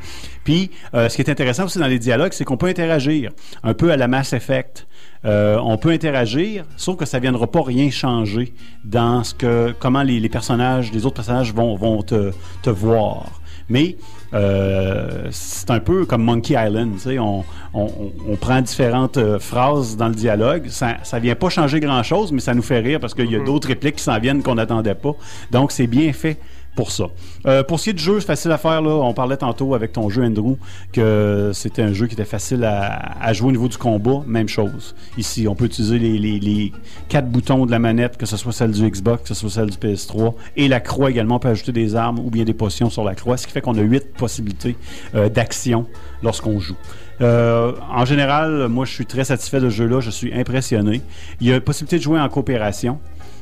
[0.46, 3.32] Puis euh, ce qui est intéressant aussi dans les dialogues, c'est qu'on peut interagir
[3.64, 4.88] un peu à la Mass Effect.
[5.26, 8.54] Euh, on peut interagir, sauf que ça ne viendra pas rien changer
[8.86, 13.26] dans ce que comment les, les personnages, les autres personnages vont, vont te, te voir.
[13.68, 13.98] Mais
[14.34, 19.18] euh, c'est un peu comme Monkey Island, tu sais, on, on- on- on prend différentes
[19.18, 22.80] euh, phrases dans le dialogue, ça, ça vient pas changer grand-chose, mais ça nous fait
[22.80, 25.14] rire parce qu'il y a d'autres répliques qui s'en viennent qu'on n'attendait pas.
[25.52, 26.38] Donc c'est bien fait
[26.76, 27.06] pour ça.
[27.46, 28.84] Euh, pour ce qui est du jeu, facile à faire.
[28.84, 30.56] On parlait tantôt avec ton jeu, Andrew,
[30.94, 34.22] que c'était un jeu qui était facile à, jouer au niveau du combat.
[34.26, 34.96] Même chose.
[35.18, 36.74] Ici, on peut utiliser les,
[37.08, 39.70] quatre boutons de la manette, que ce soit celle du Xbox, que ce soit celle
[39.70, 40.34] du PS3.
[40.56, 43.15] Et la croix également, on peut ajouter des armes ou bien des potions sur la
[43.15, 44.76] croix, ce qui fait qu'on a huit possibilités
[45.15, 45.86] euh, d'action
[46.24, 46.78] lorsqu'on joue.
[47.22, 50.00] Euh, en général, moi, je suis très satisfait de ce jeu-là.
[50.00, 51.02] Je suis impressionné.
[51.42, 53.00] Il y a possibilité de jouer en coopération.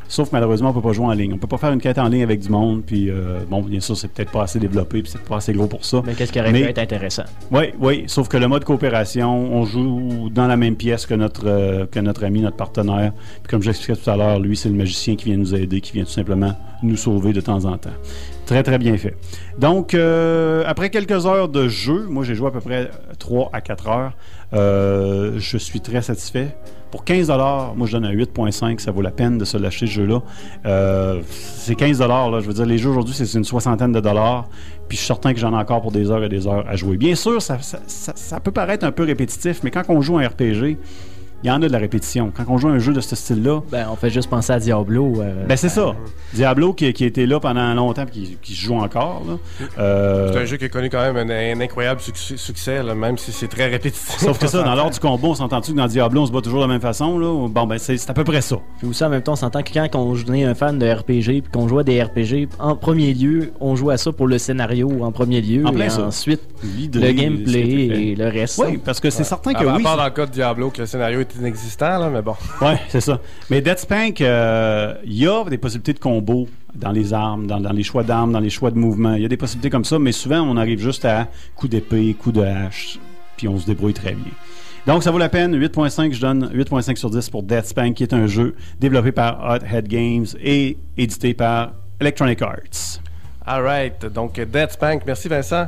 [0.07, 1.33] Sauf malheureusement, on peut pas jouer en ligne.
[1.33, 2.83] On peut pas faire une quête en ligne avec du monde.
[2.85, 5.67] Puis euh, bon, bien sûr, c'est peut-être pas assez développé, puis c'est pas assez gros
[5.67, 6.01] pour ça.
[6.05, 7.23] Mais qu'est-ce qui aurait pu être intéressant?
[7.51, 8.03] Oui, oui.
[8.07, 11.99] Sauf que le mode coopération, on joue dans la même pièce que notre euh, que
[11.99, 13.13] notre ami, notre partenaire.
[13.43, 15.93] Puis comme j'expliquais tout à l'heure, lui, c'est le magicien qui vient nous aider, qui
[15.93, 16.53] vient tout simplement
[16.83, 17.89] nous sauver de temps en temps.
[18.47, 19.13] Très, très bien fait.
[19.59, 22.89] Donc, euh, après quelques heures de jeu, moi j'ai joué à peu près
[23.19, 24.13] 3 à 4 heures,
[24.53, 26.55] euh, je suis très satisfait.
[26.89, 27.27] Pour 15
[27.75, 30.21] moi je donne un 8.5, ça vaut la peine de se lâcher ce jeu-là.
[30.65, 34.47] Euh, c'est 15 là, je veux dire, les jeux aujourd'hui c'est une soixantaine de dollars,
[34.87, 36.77] puis je suis certain que j'en ai encore pour des heures et des heures à
[36.77, 36.95] jouer.
[36.95, 40.77] Bien sûr, ça, ça, peut paraître un peu répétitif, mais quand on joue un RPG,
[41.43, 42.31] il y en a de la répétition.
[42.35, 44.59] Quand on joue à un jeu de ce style-là, Ben, on fait juste penser à
[44.59, 45.21] Diablo.
[45.21, 45.95] euh, ben c'est ça.
[46.33, 49.23] Diablo qui, qui a été là pendant longtemps et qui, qui se joue encore.
[49.27, 49.38] là.
[49.79, 52.95] Euh, C'est un jeu qui a connu quand même un, un incroyable succès, succès, là,
[52.95, 54.17] même si c'est très répétitif.
[54.17, 56.41] Sauf que ça, dans l'ordre du combo, on s'entend-tu que dans Diablo, on se bat
[56.41, 57.17] toujours de la même façon?
[57.19, 57.47] Là?
[57.47, 58.57] Bon, ben c'est c'est à peu près ça.
[58.79, 61.41] Puis aussi, en même temps, on s'entend que quand on est un fan de RPG,
[61.41, 64.38] puis qu'on joue à des RPG, en premier lieu, on joue à ça pour le
[64.38, 66.03] scénario en premier lieu, En plein et ça.
[66.03, 67.59] ensuite L'idée, le gameplay
[68.11, 68.59] et le reste.
[68.65, 69.81] Oui, parce que c'est certain que à, oui.
[69.81, 72.36] À part dans le cas de Diablo, que le scénario est inexistant, là, mais bon.
[72.61, 73.19] Ouais, c'est ça.
[73.49, 77.59] Mais Dead Spank, euh, il y a des possibilités de combo dans les armes, dans,
[77.59, 79.13] dans les choix d'armes, dans les choix de mouvement.
[79.13, 82.13] Il y a des possibilités comme ça, mais souvent, on arrive juste à coup d'épée,
[82.13, 82.99] coup de hache,
[83.36, 84.32] puis on se débrouille très bien.
[84.88, 85.53] Donc, ça vaut la peine.
[85.53, 89.43] 8.5, je donne 8.5 sur 10 pour Dead Spank, qui est un jeu développé par
[89.43, 93.01] Hot Head Games et édité par Electronic Arts.
[93.45, 94.05] All right.
[94.05, 95.03] Donc, Dead Spank.
[95.05, 95.67] Merci, Vincent.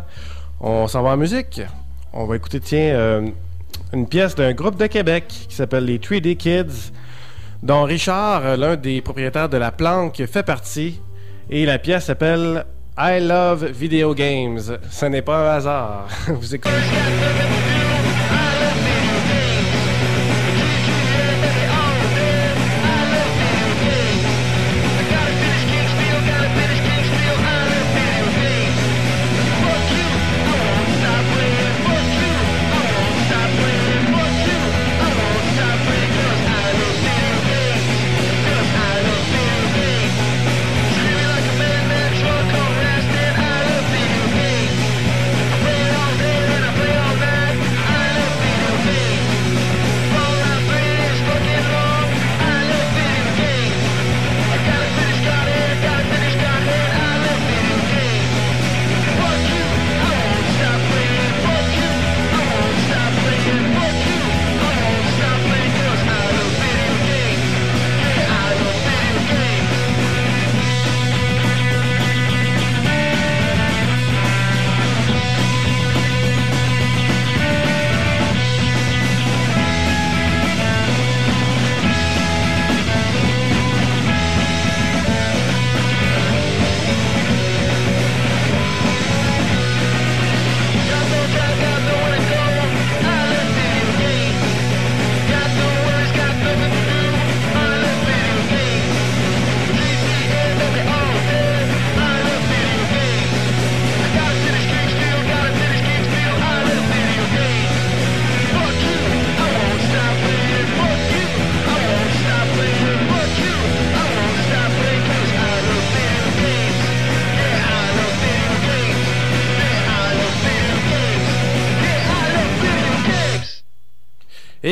[0.61, 1.61] On s'en va en musique.
[2.13, 3.29] On va écouter, tiens, euh,
[3.93, 6.91] une pièce d'un groupe de Québec qui s'appelle les 3D Kids,
[7.63, 11.01] dont Richard, l'un des propriétaires de La Planque, fait partie.
[11.49, 12.65] Et la pièce s'appelle
[12.97, 14.77] I Love Video Games.
[14.89, 16.07] Ce n'est pas un hasard.
[16.27, 16.75] Vous écoutez.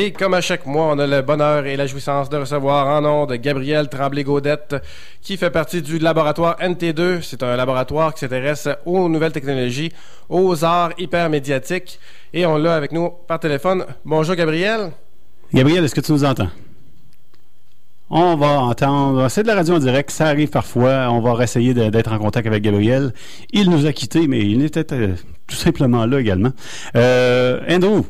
[0.00, 3.00] Et comme à chaque mois, on a le bonheur et la jouissance de recevoir en
[3.00, 4.76] nom de Gabriel Tremblay-Gaudette,
[5.20, 7.20] qui fait partie du laboratoire NT2.
[7.20, 9.90] C'est un laboratoire qui s'intéresse aux nouvelles technologies,
[10.28, 11.98] aux arts hyper médiatiques.
[12.32, 13.86] Et on l'a avec nous par téléphone.
[14.04, 14.92] Bonjour Gabriel.
[15.52, 16.50] Gabriel, est-ce que tu nous entends?
[18.08, 19.28] On va entendre.
[19.28, 21.08] C'est de la radio en direct, ça arrive parfois.
[21.10, 23.12] On va essayer d'être en contact avec Gabriel.
[23.50, 25.16] Il nous a quittés, mais il était euh,
[25.48, 26.52] tout simplement là également.
[26.94, 28.04] Euh, Andrew.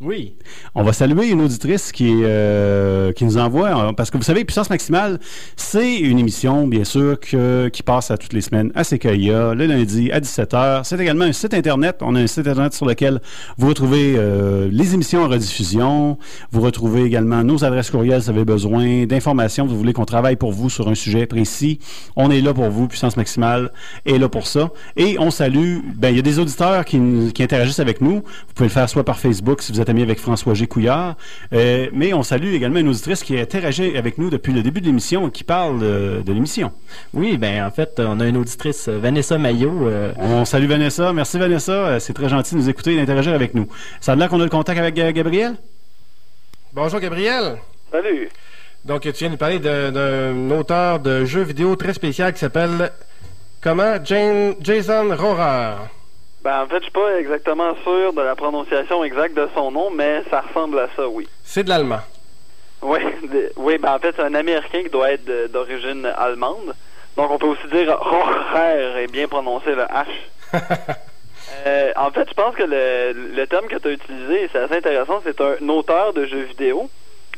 [0.00, 0.36] Oui.
[0.76, 4.44] On va saluer une auditrice qui, euh, qui nous envoie, euh, parce que vous savez,
[4.44, 5.18] Puissance Maximale,
[5.56, 10.12] c'est une émission, bien sûr, qui passe à toutes les semaines à CKIA, le lundi
[10.12, 10.84] à 17h.
[10.84, 11.96] C'est également un site Internet.
[12.02, 13.20] On a un site Internet sur lequel
[13.56, 16.16] vous retrouvez euh, les émissions en rediffusion.
[16.52, 19.66] Vous retrouvez également nos adresses courriels si vous avez besoin d'informations.
[19.66, 21.80] Vous voulez qu'on travaille pour vous sur un sujet précis.
[22.14, 22.86] On est là pour vous.
[22.86, 23.72] Puissance Maximale
[24.06, 24.70] est là pour ça.
[24.96, 27.00] Et on salue, ben, il y a des auditeurs qui,
[27.34, 28.18] qui interagissent avec nous.
[28.18, 30.66] Vous pouvez le faire soit par Facebook si vous êtes ami avec François G.
[30.66, 31.16] Couillard.
[31.52, 34.86] Euh, mais on salue également une auditrice qui interagit avec nous depuis le début de
[34.86, 36.72] l'émission et qui parle de, de l'émission.
[37.14, 39.88] Oui, ben en fait, on a une auditrice, euh, Vanessa Maillot.
[39.88, 41.12] euh, On salue Vanessa.
[41.12, 41.72] Merci Vanessa.
[41.72, 43.68] Euh, C'est très gentil de nous écouter et d'interagir avec nous.
[44.00, 45.54] Ça a l'air qu'on a le contact avec euh, Gabriel?
[46.72, 47.56] Bonjour Gabriel.
[47.90, 48.28] Salut.
[48.84, 52.90] Donc tu viens de nous parler d'un auteur de jeux vidéo très spécial qui s'appelle
[53.60, 53.96] comment?
[54.04, 55.74] Jane, Jason Rohrer.
[56.48, 59.90] Ben, en fait, je suis pas exactement sûr de la prononciation exacte de son nom,
[59.90, 61.28] mais ça ressemble à ça, oui.
[61.44, 62.00] C'est de l'allemand.
[62.80, 66.74] Oui, de- oui ben, en fait, c'est un Américain qui doit être d'origine allemande.
[67.18, 70.06] Donc, on peut aussi dire Rohrer et bien prononcer le H.
[71.66, 74.76] Euh, en fait, je pense que le, le terme que tu as utilisé, c'est assez
[74.76, 76.88] intéressant, c'est un auteur de jeux vidéo.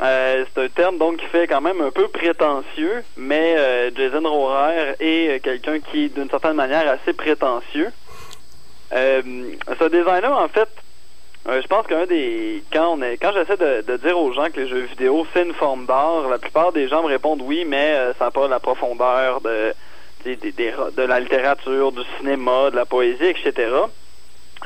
[0.03, 4.23] Euh, c'est un terme donc qui fait quand même un peu prétentieux, mais euh, Jason
[4.29, 7.91] Rohrer est quelqu'un qui est d'une certaine manière assez prétentieux.
[8.93, 9.23] Euh,
[9.79, 10.69] ce designer, en fait,
[11.49, 14.51] Euh, je pense qu'un des quand on est quand j'essaie de, de dire aux gens
[14.51, 17.65] que les jeux vidéo c'est une forme d'art, la plupart des gens me répondent oui,
[17.67, 19.75] mais euh, ça n'a pas la profondeur de
[20.27, 23.73] des- de la littérature, du cinéma, de la poésie, etc.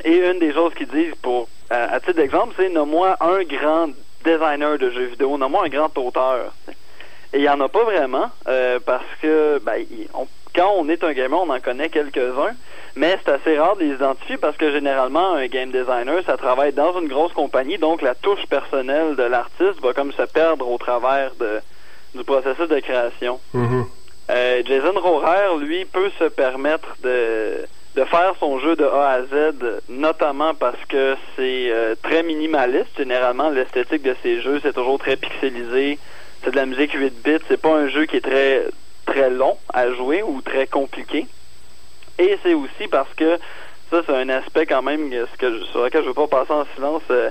[0.03, 3.91] Et une des choses qu'ils disent pour à, titre d'exemple, c'est nomme-moi un grand
[4.25, 6.53] designer de jeux vidéo, nomme-moi un grand auteur.
[7.33, 11.03] Et il n'y en a pas vraiment, euh, parce que ben, on- quand on est
[11.03, 12.55] un gamer, on en connaît quelques-uns,
[12.97, 16.73] mais c'est assez rare de les identifier parce que généralement, un game designer, ça travaille
[16.73, 20.79] dans une grosse compagnie, donc la touche personnelle de l'artiste va comme se perdre au
[20.79, 21.61] travers de,
[22.15, 23.41] du processus de création.
[23.53, 23.87] Mhm.
[24.31, 29.23] Euh, Jason Rohrer, lui, peut se permettre de, de faire son jeu de A à
[29.23, 32.97] Z, notamment parce que c'est euh, très minimaliste.
[32.97, 35.99] Généralement, l'esthétique de ses jeux, c'est toujours très pixelisé.
[36.43, 37.45] C'est de la musique 8 bits.
[37.49, 38.65] C'est pas un jeu qui est très
[39.05, 41.27] très long à jouer ou très compliqué.
[42.19, 43.39] Et c'est aussi parce que
[43.91, 46.65] ça, c'est un aspect quand même ce que sur lequel je veux pas passer en
[46.75, 47.03] silence.
[47.11, 47.31] euh,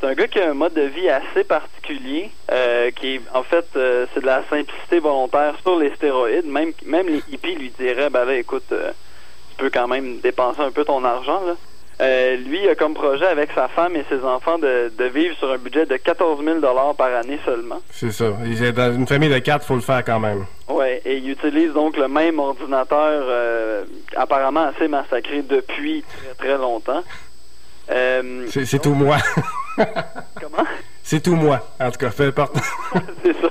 [0.00, 3.66] c'est un gars qui a un mode de vie assez particulier, euh, qui en fait,
[3.76, 6.46] euh, c'est de la simplicité volontaire sur les stéroïdes.
[6.46, 10.72] Même, même les hippies lui diraient, ben là, écoute, tu peux quand même dépenser un
[10.72, 11.54] peu ton argent, là.
[12.00, 15.52] Euh, lui a comme projet avec sa femme et ses enfants de, de vivre sur
[15.52, 16.60] un budget de 14 000
[16.94, 17.80] par année seulement.
[17.92, 18.32] C'est ça.
[18.44, 20.44] Il est Dans une famille de quatre, faut le faire quand même.
[20.68, 23.84] Ouais, et il utilise donc le même ordinateur euh,
[24.16, 27.04] apparemment assez massacré depuis très très longtemps.
[27.90, 29.18] Euh, C'est tout moi.
[29.76, 30.66] Comment?
[31.04, 32.56] C'est tout moi, en tout cas, peu importe.
[33.22, 33.50] c'est ça.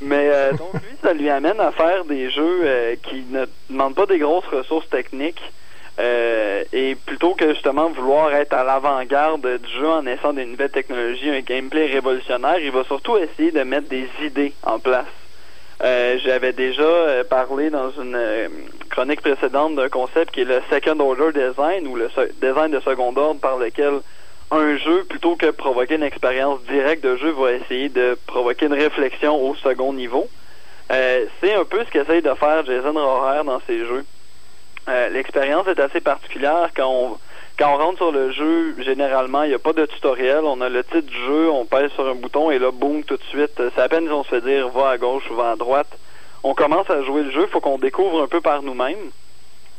[0.00, 4.18] Mais donc lui, ça lui amène à faire des jeux qui ne demandent pas des
[4.18, 5.40] grosses ressources techniques.
[5.98, 10.70] Euh, et plutôt que justement vouloir être à l'avant-garde du jeu en essayant des nouvelles
[10.70, 15.06] technologies, un gameplay révolutionnaire, il va surtout essayer de mettre des idées en place.
[15.82, 18.48] Euh, J'avais déjà euh, parlé dans une euh,
[18.90, 22.08] chronique précédente d'un concept qui est le second order design ou le
[22.40, 24.00] design de second ordre par lequel
[24.50, 28.74] un jeu, plutôt que provoquer une expérience directe de jeu, va essayer de provoquer une
[28.74, 30.28] réflexion au second niveau.
[30.92, 34.04] Euh, c'est un peu ce qu'essaye de faire Jason Rohrer dans ses jeux.
[34.88, 37.18] Euh, L'expérience est assez particulière quand on,
[37.58, 40.40] quand on rentre sur le jeu, généralement, il n'y a pas de tutoriel.
[40.44, 43.16] On a le titre du jeu, on pèse sur un bouton et là, boum, tout
[43.16, 45.52] de suite, c'est à peine si on se fait dire va à gauche ou va
[45.52, 45.88] à droite.
[46.44, 49.10] On commence à jouer le jeu, il faut qu'on découvre un peu par nous-mêmes.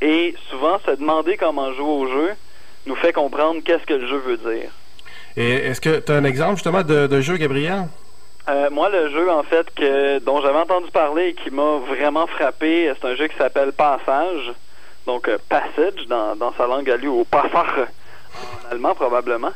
[0.02, 2.32] Et souvent, se demander comment jouer au jeu
[2.86, 4.70] nous fait comprendre qu'est-ce que le jeu veut dire.
[5.38, 7.88] Et est-ce que tu as un exemple justement de, de jeu, Gabriel?
[8.50, 12.28] Euh, moi, le jeu, en fait, que dont j'avais entendu parler et qui m'a vraiment
[12.28, 14.54] frappé, c'est un jeu qui s'appelle Passage.
[15.08, 17.88] Donc, euh, Passage dans, dans sa langue à lui, ou Passage
[18.36, 19.52] en allemand probablement.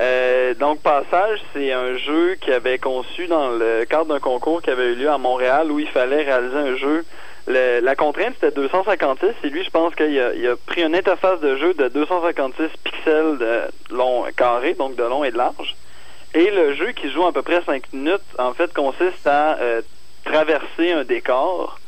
[0.00, 4.70] Euh, donc, Passage, c'est un jeu qui avait conçu dans le cadre d'un concours qui
[4.70, 7.04] avait eu lieu à Montréal où il fallait réaliser un jeu.
[7.46, 11.40] La contrainte, c'était 256 et lui, je pense qu'il a, il a pris une interface
[11.40, 15.76] de jeu de 256 pixels de long carré, donc de long et de large.
[16.32, 19.82] Et le jeu qui joue à peu près 5 minutes, en fait, consiste à euh,
[20.24, 21.78] traverser un décor.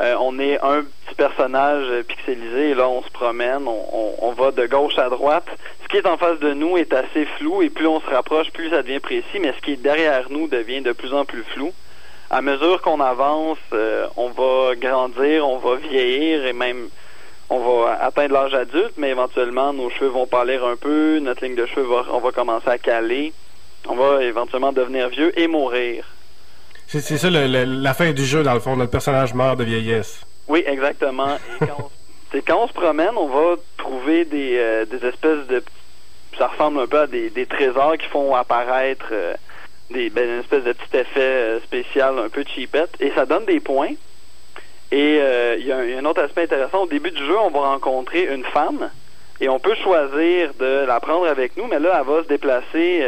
[0.00, 4.66] Euh, on est un petit personnage pixelisé et là, on se promène, on va de
[4.66, 5.46] gauche à droite.
[5.82, 8.50] Ce qui est en face de nous est assez flou et plus on se rapproche,
[8.50, 11.42] plus ça devient précis, mais ce qui est derrière nous devient de plus en plus
[11.54, 11.72] flou.
[12.30, 16.90] À mesure qu'on avance, euh, on va grandir, on va vieillir et même
[17.48, 21.56] on va atteindre l'âge adulte, mais éventuellement nos cheveux vont pâlir un peu, notre ligne
[21.56, 23.32] de cheveux va, on va commencer à caler,
[23.88, 26.04] on va éventuellement devenir vieux et mourir.
[26.88, 28.74] C'est c'est ça le- le- la fin du jeu, dans le fond.
[28.76, 30.22] Notre personnage meurt de vieillesse.
[30.48, 31.36] Oui, exactement.
[31.60, 35.62] Et quand on, quand on se promène, on va trouver des, euh, des espèces de...
[36.38, 39.34] Ça ressemble un peu à des, des trésors qui font apparaître euh,
[39.90, 42.90] des, ben, une espèce de petit effet euh, spécial un peu cheapette.
[43.00, 43.92] Et ça donne des points.
[44.90, 46.84] Et euh, il y, a un- il y a un autre aspect intéressant.
[46.84, 48.88] Au début du jeu, on va rencontrer une femme.
[49.40, 53.04] Et on peut choisir de la prendre avec nous, mais là, elle va se déplacer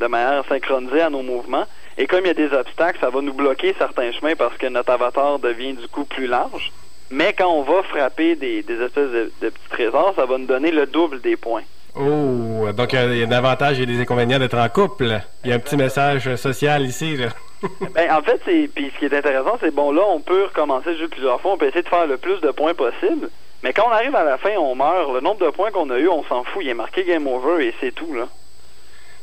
[0.00, 1.66] de manière synchronisée à nos mouvements.
[1.98, 4.66] Et comme il y a des obstacles, ça va nous bloquer certains chemins parce que
[4.68, 6.72] notre avatar devient du coup plus large.
[7.10, 10.46] Mais quand on va frapper des, des espèces de, de petits trésors, ça va nous
[10.46, 11.64] donner le double des points.
[11.96, 15.20] Oh, donc euh, il y a des avantages et des inconvénients d'être en couple.
[15.44, 17.16] Il y a un petit message social ici.
[17.16, 17.28] Là.
[17.92, 20.98] Ben, en fait, puis ce qui est intéressant, c'est bon là, on peut recommencer le
[20.98, 23.30] jeu plusieurs fois, on peut essayer de faire le plus de points possible.
[23.64, 25.12] Mais quand on arrive à la fin, on meurt.
[25.12, 26.62] Le nombre de points qu'on a eu, on s'en fout.
[26.62, 28.28] Il est marqué game over et c'est tout là.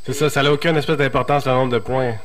[0.03, 2.15] C'est ça, ça n'a aucune espèce d'importance le nombre de points.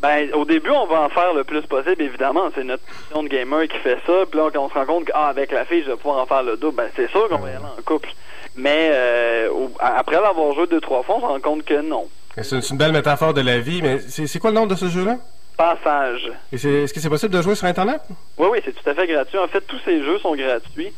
[0.00, 2.50] Ben, au début, on va en faire le plus possible, évidemment.
[2.54, 4.26] C'est notre mission de gamer qui fait ça.
[4.30, 6.42] Puis là, quand on se rend compte qu'avec la fille, je vais pouvoir en faire
[6.42, 8.10] le double, ben, c'est sûr qu'on va y aller en couple.
[8.56, 9.48] Mais euh,
[9.80, 12.08] après l'avoir joué deux, trois fois, on se rend compte que non.
[12.42, 15.18] C'est une, belle métaphore de la vie, mais c'est quoi le nom de ce jeu-là?
[15.56, 16.32] Passage.
[16.52, 18.00] Est-ce que c'est possible de jouer sur Internet?
[18.38, 19.38] Oui, oui, c'est tout à fait gratuit.
[19.38, 20.92] En fait, tous ces jeux sont gratuits.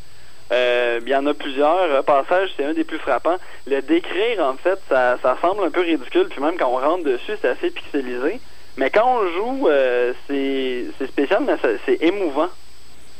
[0.51, 1.91] Euh, Il y en a plusieurs.
[1.91, 3.37] Euh, Passage, c'est un des plus frappants.
[3.67, 7.03] Le décrire, en fait, ça, ça semble un peu ridicule, puis même quand on rentre
[7.03, 8.39] dessus, c'est assez pixelisé.
[8.77, 11.55] Mais quand on joue, euh, c'est spécial, mais
[11.85, 12.49] c'est émouvant.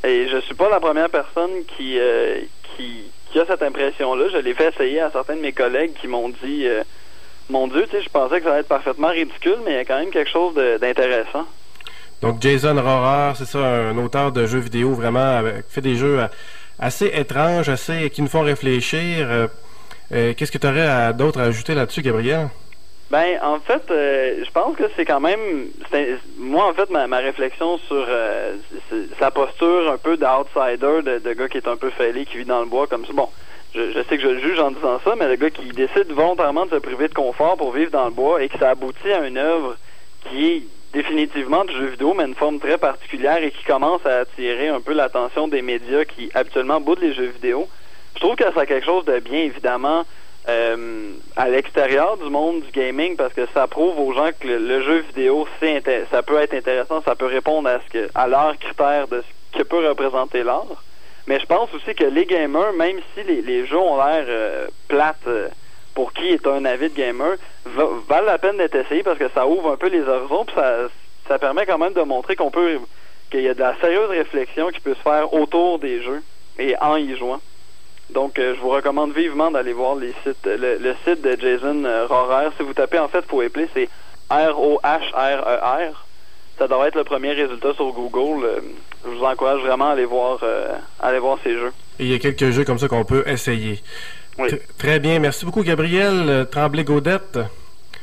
[0.03, 2.41] Et je suis pas la première personne qui, euh,
[2.75, 4.25] qui, qui a cette impression-là.
[4.31, 6.83] Je l'ai fait essayer à certains de mes collègues qui m'ont dit euh,
[7.49, 9.97] Mon Dieu, je pensais que ça allait être parfaitement ridicule, mais il y a quand
[9.97, 11.45] même quelque chose d'intéressant.
[12.21, 16.19] Donc Jason Rohrer, c'est ça, un auteur de jeux vidéo vraiment avec- fait des jeux
[16.79, 19.49] assez étranges, assez qui nous font réfléchir.
[20.09, 22.47] Qu'est-ce que tu aurais d'autre à ajouter là-dessus, Gabriel?
[23.09, 25.39] Ben, en fait, euh, je pense que c'est quand même.
[26.37, 28.57] Moi, en fait, ma, ma réflexion sur euh,
[29.17, 32.45] sa posture un peu d'outsider, de, de gars qui est un peu fêlé, qui vit
[32.45, 33.13] dans le bois comme ça.
[33.13, 33.29] Bon,
[33.73, 36.11] je, je sais que je le juge en disant ça, mais le gars qui décide
[36.11, 39.11] volontairement de se priver de confort pour vivre dans le bois et que ça aboutit
[39.11, 39.77] à une œuvre
[40.29, 44.19] qui est définitivement du jeu vidéo, mais une forme très particulière et qui commence à
[44.19, 47.69] attirer un peu l'attention des médias qui habituellement boudent les jeux vidéo.
[48.15, 50.05] Je trouve que ça a quelque chose de bien, évidemment,
[50.49, 54.81] euh, à l'extérieur du monde du gaming parce que ça prouve aux gens que le,
[54.81, 55.47] jeu vidéo
[56.11, 59.57] ça peut être intéressant, ça peut répondre à ce que à leurs critères de ce
[59.57, 60.83] que peut représenter l'art.
[61.27, 65.27] Mais je pense aussi que les gamers, même si les, jeux ont l'air euh, plates
[65.27, 65.49] euh,
[65.93, 67.35] pour qui est un avid gamer,
[67.65, 70.55] va- valent la peine d'être essayé parce que ça ouvre un peu les horizons puis
[70.55, 70.87] ça,
[71.27, 72.79] ça permet quand même de montrer qu'on peut
[73.29, 76.23] qu'il y a de la sérieuse réflexion qui peut se faire autour des jeux
[76.57, 77.41] et en y jouant.
[78.09, 81.83] Donc, euh, je vous recommande vivement d'aller voir les sites, le, le site de Jason
[81.83, 82.49] euh, Rohrer.
[82.57, 83.89] Si vous tapez, en fait, faut appeler, c'est
[84.29, 86.05] R-O-H-R-E-R.
[86.57, 88.45] Ça devrait être le premier résultat sur Google.
[88.45, 88.59] Euh,
[89.05, 91.73] je vous encourage vraiment à aller voir, euh, à aller voir ces jeux.
[91.99, 93.81] Et il y a quelques jeux comme ça qu'on peut essayer.
[94.39, 94.49] Oui.
[94.77, 95.19] Très bien.
[95.19, 97.39] Merci beaucoup, Gabriel Tremblay-Gaudette.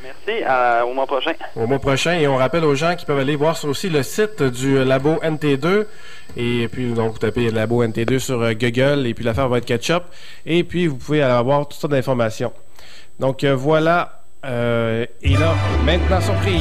[0.05, 1.33] Merci, à- au mois prochain.
[1.57, 2.13] Au mois prochain.
[2.19, 5.17] Et on rappelle aux gens qui peuvent aller voir sur aussi le site du labo
[5.23, 5.87] NT2.
[6.37, 9.65] Et puis, donc, vous tapez labo NT2 sur euh, Google et puis l'affaire va être
[9.65, 10.03] ketchup.
[10.47, 12.53] Et puis, vous pouvez avoir toutes sortes d'informations.
[13.19, 14.21] Donc, euh, voilà.
[14.45, 16.61] Euh, et là, maintenant, surprise.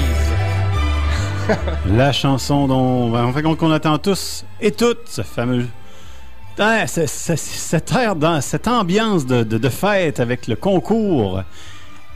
[1.88, 5.66] La chanson dont, ben, en fait, qu'on qu'on attend tous et toutes, ce fameux.
[6.58, 11.42] Ah, ce- cette air, dans, cette ambiance de, de- de fête avec le concours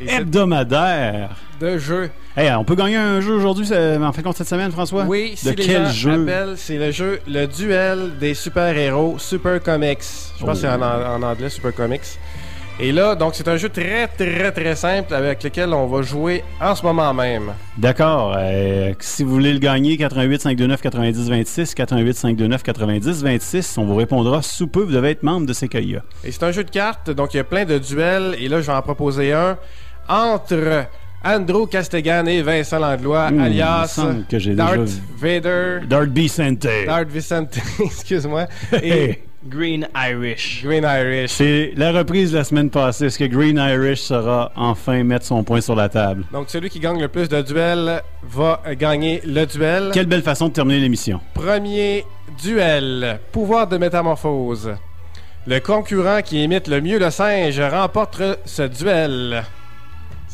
[0.06, 1.36] hebdomadaire.
[1.60, 2.10] De jeu.
[2.36, 5.04] Hey, on peut gagner un jeu aujourd'hui, en fait, compte cette semaine, François?
[5.06, 6.56] Oui, si De les quel gens jeu?
[6.56, 10.04] c'est le jeu Le Duel des super-héros Super Comics.
[10.40, 12.02] Je pense que c'est en, en anglais Super Comics.
[12.80, 16.44] Et là, donc, c'est un jeu très, très, très simple avec lequel on va jouer
[16.62, 17.54] en ce moment même.
[17.76, 18.36] D'accord.
[18.38, 23.86] euh, si vous voulez le gagner, 88 529 90 26, 88 529 90 26, on
[23.86, 24.82] vous répondra sous peu.
[24.84, 26.04] Vous devez être membre de Sequoia.
[26.24, 28.36] Et c'est un jeu de cartes, donc il y a plein de duels.
[28.40, 29.58] Et là, je vais en proposer un
[30.08, 30.88] entre
[31.24, 34.00] Andrew Castegan et Vincent il me alias
[34.30, 35.02] que j'ai Darth déjà.
[35.18, 36.68] Vader, Darth Vicente.
[36.86, 38.46] Darth Vicente, excuse-moi,
[38.82, 40.64] et Green Irish.
[40.64, 41.32] Green Irish.
[41.32, 43.06] C'est la reprise de la semaine passée.
[43.06, 46.26] Est-ce que Green Irish saura enfin mettre son point sur la table?
[46.32, 49.92] Donc, celui qui gagne le plus de duels va gagner le duel.
[49.94, 51.20] Quelle belle façon de terminer l'émission.
[51.34, 52.06] Premier
[52.42, 53.20] duel.
[53.32, 54.76] Pouvoir de métamorphose.
[55.46, 59.44] Le concurrent qui imite le mieux le singe remporte ce duel.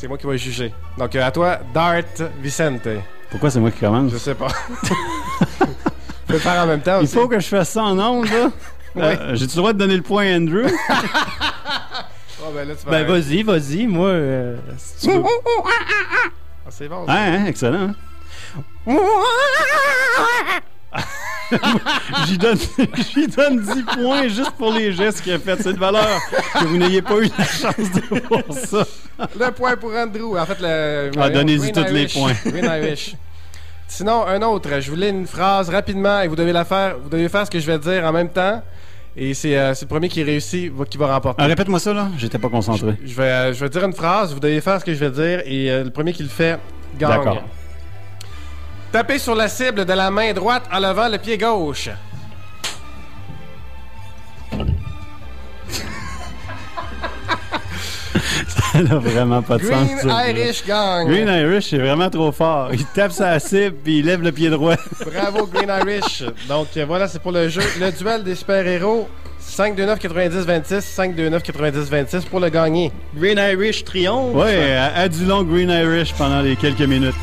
[0.03, 0.73] C'est moi qui vais juger.
[0.97, 1.95] Donc, euh, à toi, Dart
[2.41, 2.89] Vicente.
[3.31, 4.11] Pourquoi c'est moi qui commence?
[4.11, 4.49] Je sais pas.
[4.81, 5.65] Je
[6.27, 7.13] peux le faire en même temps Il aussi.
[7.15, 8.51] faut que je fasse ça en ondes, là?
[8.97, 10.65] Euh, J'ai-tu le droit de donner le point à Andrew?
[10.67, 15.23] Oh, ben là, tu vas Ben vas-y, vas-y, moi, euh, si tu veux.
[15.23, 17.05] Ah, c'est bon.
[17.07, 17.13] ça.
[17.13, 17.93] Hein, hein, excellent.
[18.87, 18.99] hein?
[22.27, 22.57] J'y donne,
[23.13, 25.61] j'y donne 10 points juste pour les gestes qu'il a fait.
[25.61, 26.07] C'est de valeur
[26.59, 28.85] que vous n'ayez pas eu la chance de voir ça.
[29.39, 30.37] Le point pour Andrew.
[30.37, 31.11] En fait, le.
[31.19, 32.33] Ah, donnez-y tous les points.
[32.45, 33.15] Irish.
[33.87, 34.69] Sinon, un autre.
[34.79, 36.95] Je voulais une phrase rapidement et vous devez la faire.
[37.01, 38.61] Vous devez faire ce que je vais dire en même temps.
[39.15, 41.43] Et c'est euh, c'est le premier qui réussit va- qui va remporter.
[41.43, 42.07] Ah, Répète-moi ça, là.
[42.17, 42.95] J'étais pas concentré.
[43.05, 45.11] Je vais, euh, je vais dire une phrase, vous devez faire ce que je vais
[45.11, 46.57] dire et euh, le premier qui le fait
[46.97, 47.09] gagne.
[47.11, 47.43] D'accord.
[48.93, 51.89] Tapez sur la cible de la main droite en levant le pied gauche.
[58.73, 60.01] Ça n'a vraiment pas de Green sens.
[60.01, 60.29] ça.
[60.29, 61.07] Irish gagne.
[61.07, 62.69] Green Irish, c'est vraiment trop fort.
[62.73, 64.75] Il tape sa cible puis il lève le pied droit.
[65.05, 66.23] Bravo Green Irish.
[66.47, 69.07] Donc euh, voilà, c'est pour le jeu le duel des super-héros
[69.39, 72.91] 529 90 26 529 90 26 pour le gagner.
[73.15, 74.35] Green Irish triomphe.
[74.35, 77.13] Ouais, à, à du long Green Irish pendant les quelques minutes.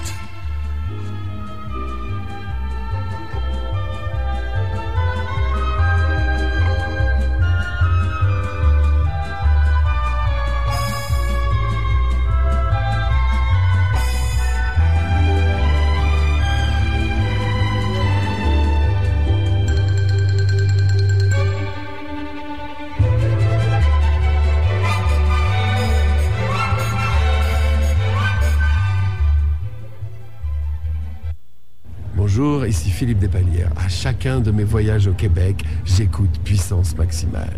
[33.01, 33.71] Philippe Despalières.
[33.83, 37.49] À chacun de mes voyages au Québec, j'écoute Puissance Maximale.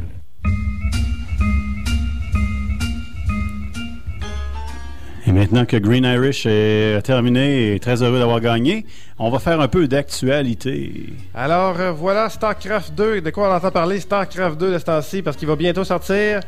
[5.27, 8.87] Et maintenant que Green Irish est terminé et très heureux d'avoir gagné,
[9.19, 11.13] on va faire un peu d'actualité.
[11.35, 13.21] Alors euh, voilà StarCraft 2.
[13.21, 16.39] De quoi on entend parler StarCraft 2 de ce temps-ci parce qu'il va bientôt sortir.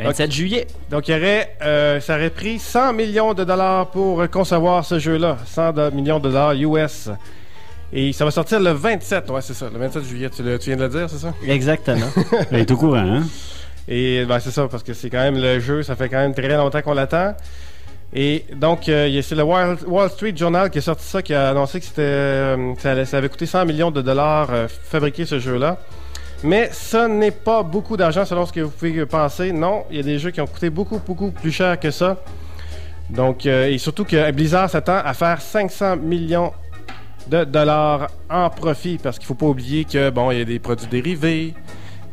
[0.00, 0.66] 27 juillet.
[0.90, 4.98] Donc il y aurait, euh, ça aurait pris 100 millions de dollars pour concevoir ce
[4.98, 5.36] jeu-là.
[5.46, 7.08] 100 de- millions de dollars US.
[7.92, 10.30] Et ça va sortir le 27, ouais c'est ça, le 27 juillet.
[10.30, 11.34] Tu, le- tu viens de le dire, c'est ça?
[11.46, 12.06] Exactement.
[12.52, 13.22] Il est au courant, hein?
[13.88, 16.34] Et ben, c'est ça, parce que c'est quand même le jeu, ça fait quand même
[16.34, 17.34] très longtemps qu'on l'attend.
[18.14, 21.50] Et donc, euh, c'est le Wall, Wall Street Journal qui a sorti ça, qui a
[21.50, 25.78] annoncé que c'était, euh, ça, avait coûté 100 millions de dollars euh, fabriquer ce jeu-là.
[26.44, 29.52] Mais ça n'est pas beaucoup d'argent selon ce que vous pouvez penser.
[29.52, 32.16] Non, il y a des jeux qui ont coûté beaucoup, beaucoup plus cher que ça.
[33.10, 36.52] Donc, euh, et surtout que Blizzard s'attend à faire 500 millions
[37.28, 40.58] de dollars en profit parce qu'il faut pas oublier que bon, il y a des
[40.58, 41.54] produits dérivés,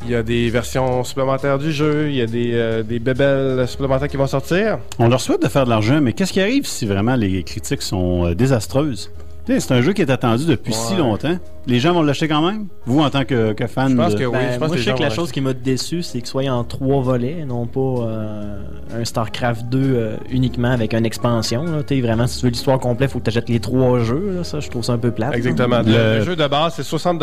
[0.05, 3.67] il y a des versions supplémentaires du jeu, il y a des, euh, des bébelles
[3.67, 4.79] supplémentaires qui vont sortir.
[4.97, 7.81] On leur souhaite de faire de l'argent, mais qu'est-ce qui arrive si vraiment les critiques
[7.81, 9.11] sont euh, désastreuses?
[9.47, 11.37] C'est un jeu qui est attendu depuis si longtemps.
[11.65, 12.67] Les gens vont l'acheter quand même?
[12.85, 13.97] Vous, en tant que, que fan de...
[13.97, 17.01] Ben, moi, je sais que la chose qui m'a déçu, c'est qu'il soit en trois
[17.01, 18.61] volets, non pas euh,
[18.95, 21.63] un StarCraft 2 euh, uniquement avec une expansion.
[21.63, 21.81] Là.
[22.01, 24.33] Vraiment, si tu veux l'histoire complète, il faut que tu achètes les trois jeux.
[24.37, 24.43] là.
[24.43, 25.35] Ça, je trouve ça un peu plate.
[25.35, 25.81] Exactement.
[25.83, 27.21] Le, le jeu de base, c'est 60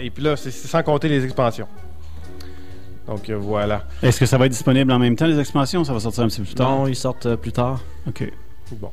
[0.00, 1.66] et puis là, c'est sans compter les expansions.
[3.06, 3.84] Donc euh, voilà.
[4.02, 5.84] Est-ce que ça va être disponible en même temps, les expansions?
[5.84, 6.70] Ça va sortir un petit peu plus tard?
[6.70, 7.80] Non, ils sortent euh, plus tard.
[8.08, 8.30] OK.
[8.80, 8.90] Bon.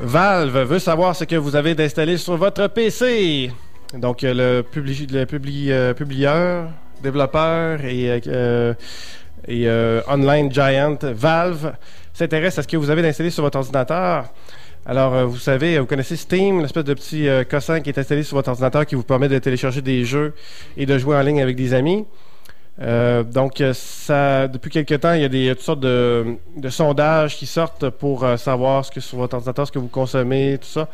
[0.00, 3.50] Valve veut savoir ce que vous avez d'installé sur votre PC.
[3.94, 5.26] Donc, euh, le, publi- le
[5.72, 6.68] euh, publieur,
[7.02, 8.74] développeur et, euh,
[9.48, 9.68] et
[10.08, 11.72] online giant Valve
[12.12, 14.26] s'intéresse à ce que vous avez d'installé sur votre ordinateur.
[14.84, 18.50] Alors, vous savez, vous connaissez Steam, l'espèce de petit cossin qui est installé sur votre
[18.50, 20.32] ordinateur qui vous permet de télécharger des jeux
[20.76, 22.04] et de jouer en ligne avec des amis.
[22.80, 26.36] Euh, donc, euh, ça, depuis quelques temps, il y a des toutes sortes de,
[26.68, 30.58] sondages qui sortent pour euh, savoir ce que sur votre ordinateur, ce que vous consommez,
[30.58, 30.88] tout ça.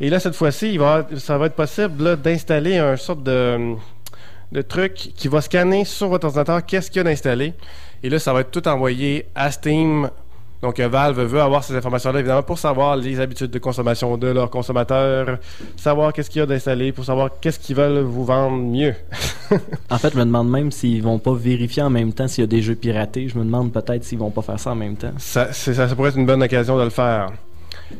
[0.00, 0.78] Et là, cette fois-ci,
[1.18, 3.74] ça va être possible d'installer un sorte de,
[4.50, 7.54] de truc qui va scanner sur votre ordinateur qu'est-ce qu'il y a d'installé.
[8.02, 10.10] Et là, ça va être tout envoyé à Steam.
[10.60, 14.26] Donc, euh, Valve veut avoir ces informations-là, évidemment, pour savoir les habitudes de consommation de
[14.26, 15.38] leurs consommateurs,
[15.76, 18.94] savoir qu'est-ce qu'il y a d'installé, pour savoir qu'est-ce qu'ils veulent vous vendre mieux.
[19.90, 22.46] En fait, je me demande même s'ils vont pas vérifier en même temps s'il y
[22.46, 23.28] a des jeux piratés.
[23.28, 25.12] Je me demande peut-être s'ils vont pas faire ça en même temps.
[25.16, 27.30] ça, c'est- ça, ça pourrait être une bonne occasion de le faire.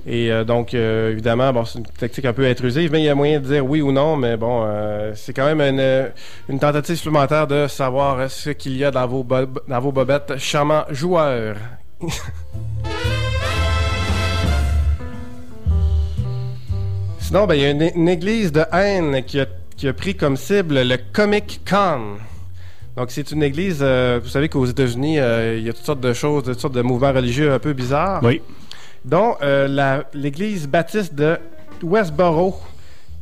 [0.06, 3.08] Et euh, donc, euh, évidemment, bon, c'est une tactique un peu intrusive, mais il y
[3.08, 6.10] a moyen de dire oui ou non, mais bon, euh, c'est quand même une,
[6.50, 10.84] une tentative supplémentaire de savoir ce qu'il y a dans vos, dans vos bobettes charmants
[10.90, 11.56] joueurs.
[17.20, 19.46] Sinon, ben, il y a une, une église de haine qui a,
[19.76, 22.16] qui a pris comme cible le Comic Con.
[22.96, 26.00] Donc, c'est une église, euh, vous savez qu'aux États-Unis, euh, il y a toutes sortes
[26.00, 28.20] de choses, toutes sortes de mouvements religieux un peu bizarres.
[28.24, 28.40] Oui.
[29.04, 31.38] Dont euh, l'église baptiste de
[31.82, 32.58] Westboro,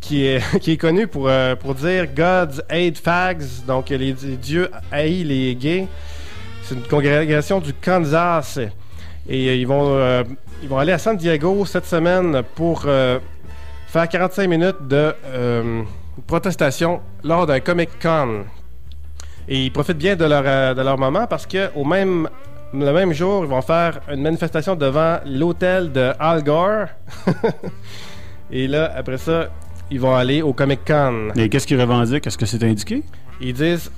[0.01, 1.29] qui est, qui est connue pour,
[1.61, 5.89] pour dire God's hate fags, donc les, di- Dieu haït les gays.
[6.69, 8.59] C'est une congrégation du Kansas.
[9.29, 10.25] Et euh, ils, vont, euh,
[10.65, 13.21] ils vont aller à San Diego cette semaine pour euh,
[13.87, 15.83] faire 45 minutes de euh,
[16.27, 18.47] protestation lors d'un Comic Con.
[19.49, 22.29] Et ils profitent bien de leur, de leur moment parce que au même,
[22.75, 26.87] le même jour, ils vont faire une manifestation devant l'hôtel de Al Gore.
[28.51, 29.51] Et là, après ça,
[29.89, 31.29] ils vont aller au Comic Con.
[31.37, 32.27] Et qu'est-ce qu'ils revendiquent?
[32.27, 33.05] Est-ce que c'est indiqué?
[33.41, 33.93] Ils disent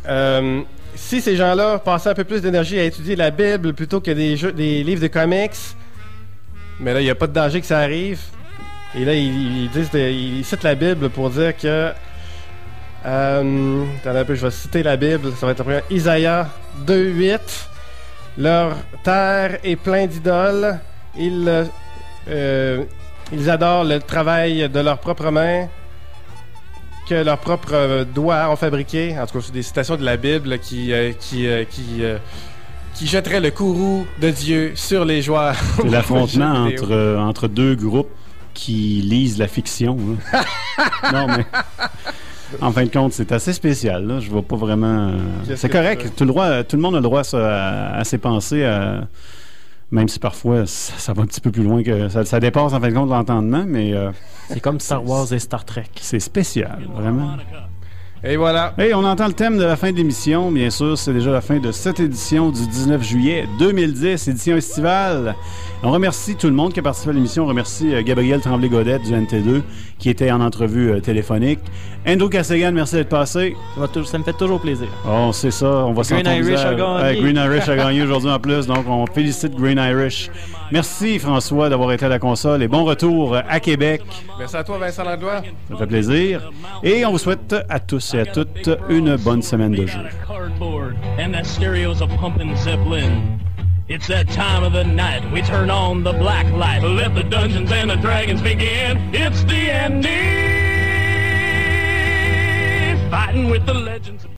[0.94, 4.36] si ces gens-là passaient un peu plus d'énergie à étudier la Bible plutôt que des,
[4.36, 5.52] jeux, des livres de comics,
[6.80, 8.20] mais là, il n'y a pas de danger que ça arrive.
[8.94, 11.92] Et là, ils, disent, ils citent la Bible pour dire que.
[13.06, 15.32] Euh, attendez un peu, je vais citer la Bible.
[15.36, 16.28] Ça va être après Isaïe
[16.86, 17.40] 2.8.
[18.38, 20.78] Leur terre est plein d'idoles.
[21.16, 21.68] Ils,
[22.28, 22.84] euh,
[23.32, 25.68] ils adorent le travail de leurs propres mains
[27.08, 29.16] que leurs propres euh, doigts ont fabriqué.
[29.18, 32.18] En tout cas, c'est des citations de la Bible qui, euh, qui, euh, qui, euh,
[32.94, 35.54] qui jetteraient le courroux de Dieu sur les joueurs.
[35.76, 38.10] C'est l'affrontement entre, entre deux groupes
[38.54, 39.96] qui lisent la fiction.
[40.32, 40.42] là.
[41.12, 41.46] non, mais.
[42.62, 44.06] En fin de compte, c'est assez spécial.
[44.06, 44.20] Là.
[44.20, 45.12] Je vois pas vraiment.
[45.54, 46.12] C'est correct.
[46.16, 49.06] Tout le, droit, tout le monde a le droit à, à ses pensées, à-
[49.90, 52.08] même si parfois ça, ça va un petit peu plus loin que.
[52.08, 53.92] Ça, ça dépasse en fin de compte l'entendement, mais.
[53.94, 54.10] euh,
[54.48, 55.84] C'est comme Star Wars et Star Trek.
[56.00, 57.36] C'est spécial, vraiment.
[58.30, 58.74] Et voilà.
[58.78, 60.50] Et on entend le thème de la fin de l'émission.
[60.52, 65.34] Bien sûr, c'est déjà la fin de cette édition du 19 juillet 2010, édition estivale.
[65.82, 67.44] On remercie tout le monde qui a participé à l'émission.
[67.44, 69.62] On remercie euh, Gabriel Tremblay-Godet du NT2
[69.98, 71.60] qui était en entrevue euh, téléphonique.
[72.06, 73.56] Andrew Cassegan, merci d'être passé.
[73.74, 74.88] Ça, va tou- ça me fait toujours plaisir.
[75.08, 76.26] Oh, c'est ça, on va Green.
[76.26, 76.76] Irish a Ouais,
[77.14, 77.20] gagné.
[77.22, 80.30] Green Irish a gagné aujourd'hui en plus, donc on félicite Green Irish.
[80.70, 84.02] Merci François d'avoir été à la console et bon retour à Québec.
[84.38, 85.42] Merci à toi, Vincent Langlois.
[85.70, 86.50] Ça fait plaisir.
[86.82, 90.00] Et on vous souhaite à tous et à toutes une bonne semaine de jeu.
[90.26, 93.40] cardboard, and that stereo's a pumping Zeppelin.
[93.88, 95.22] It's that time of the night.
[95.32, 96.82] We turn on the black light.
[96.82, 98.98] Let the dungeons and the dragons begin.
[99.14, 100.08] It's the ending.
[103.10, 104.27] Fighting with the legends.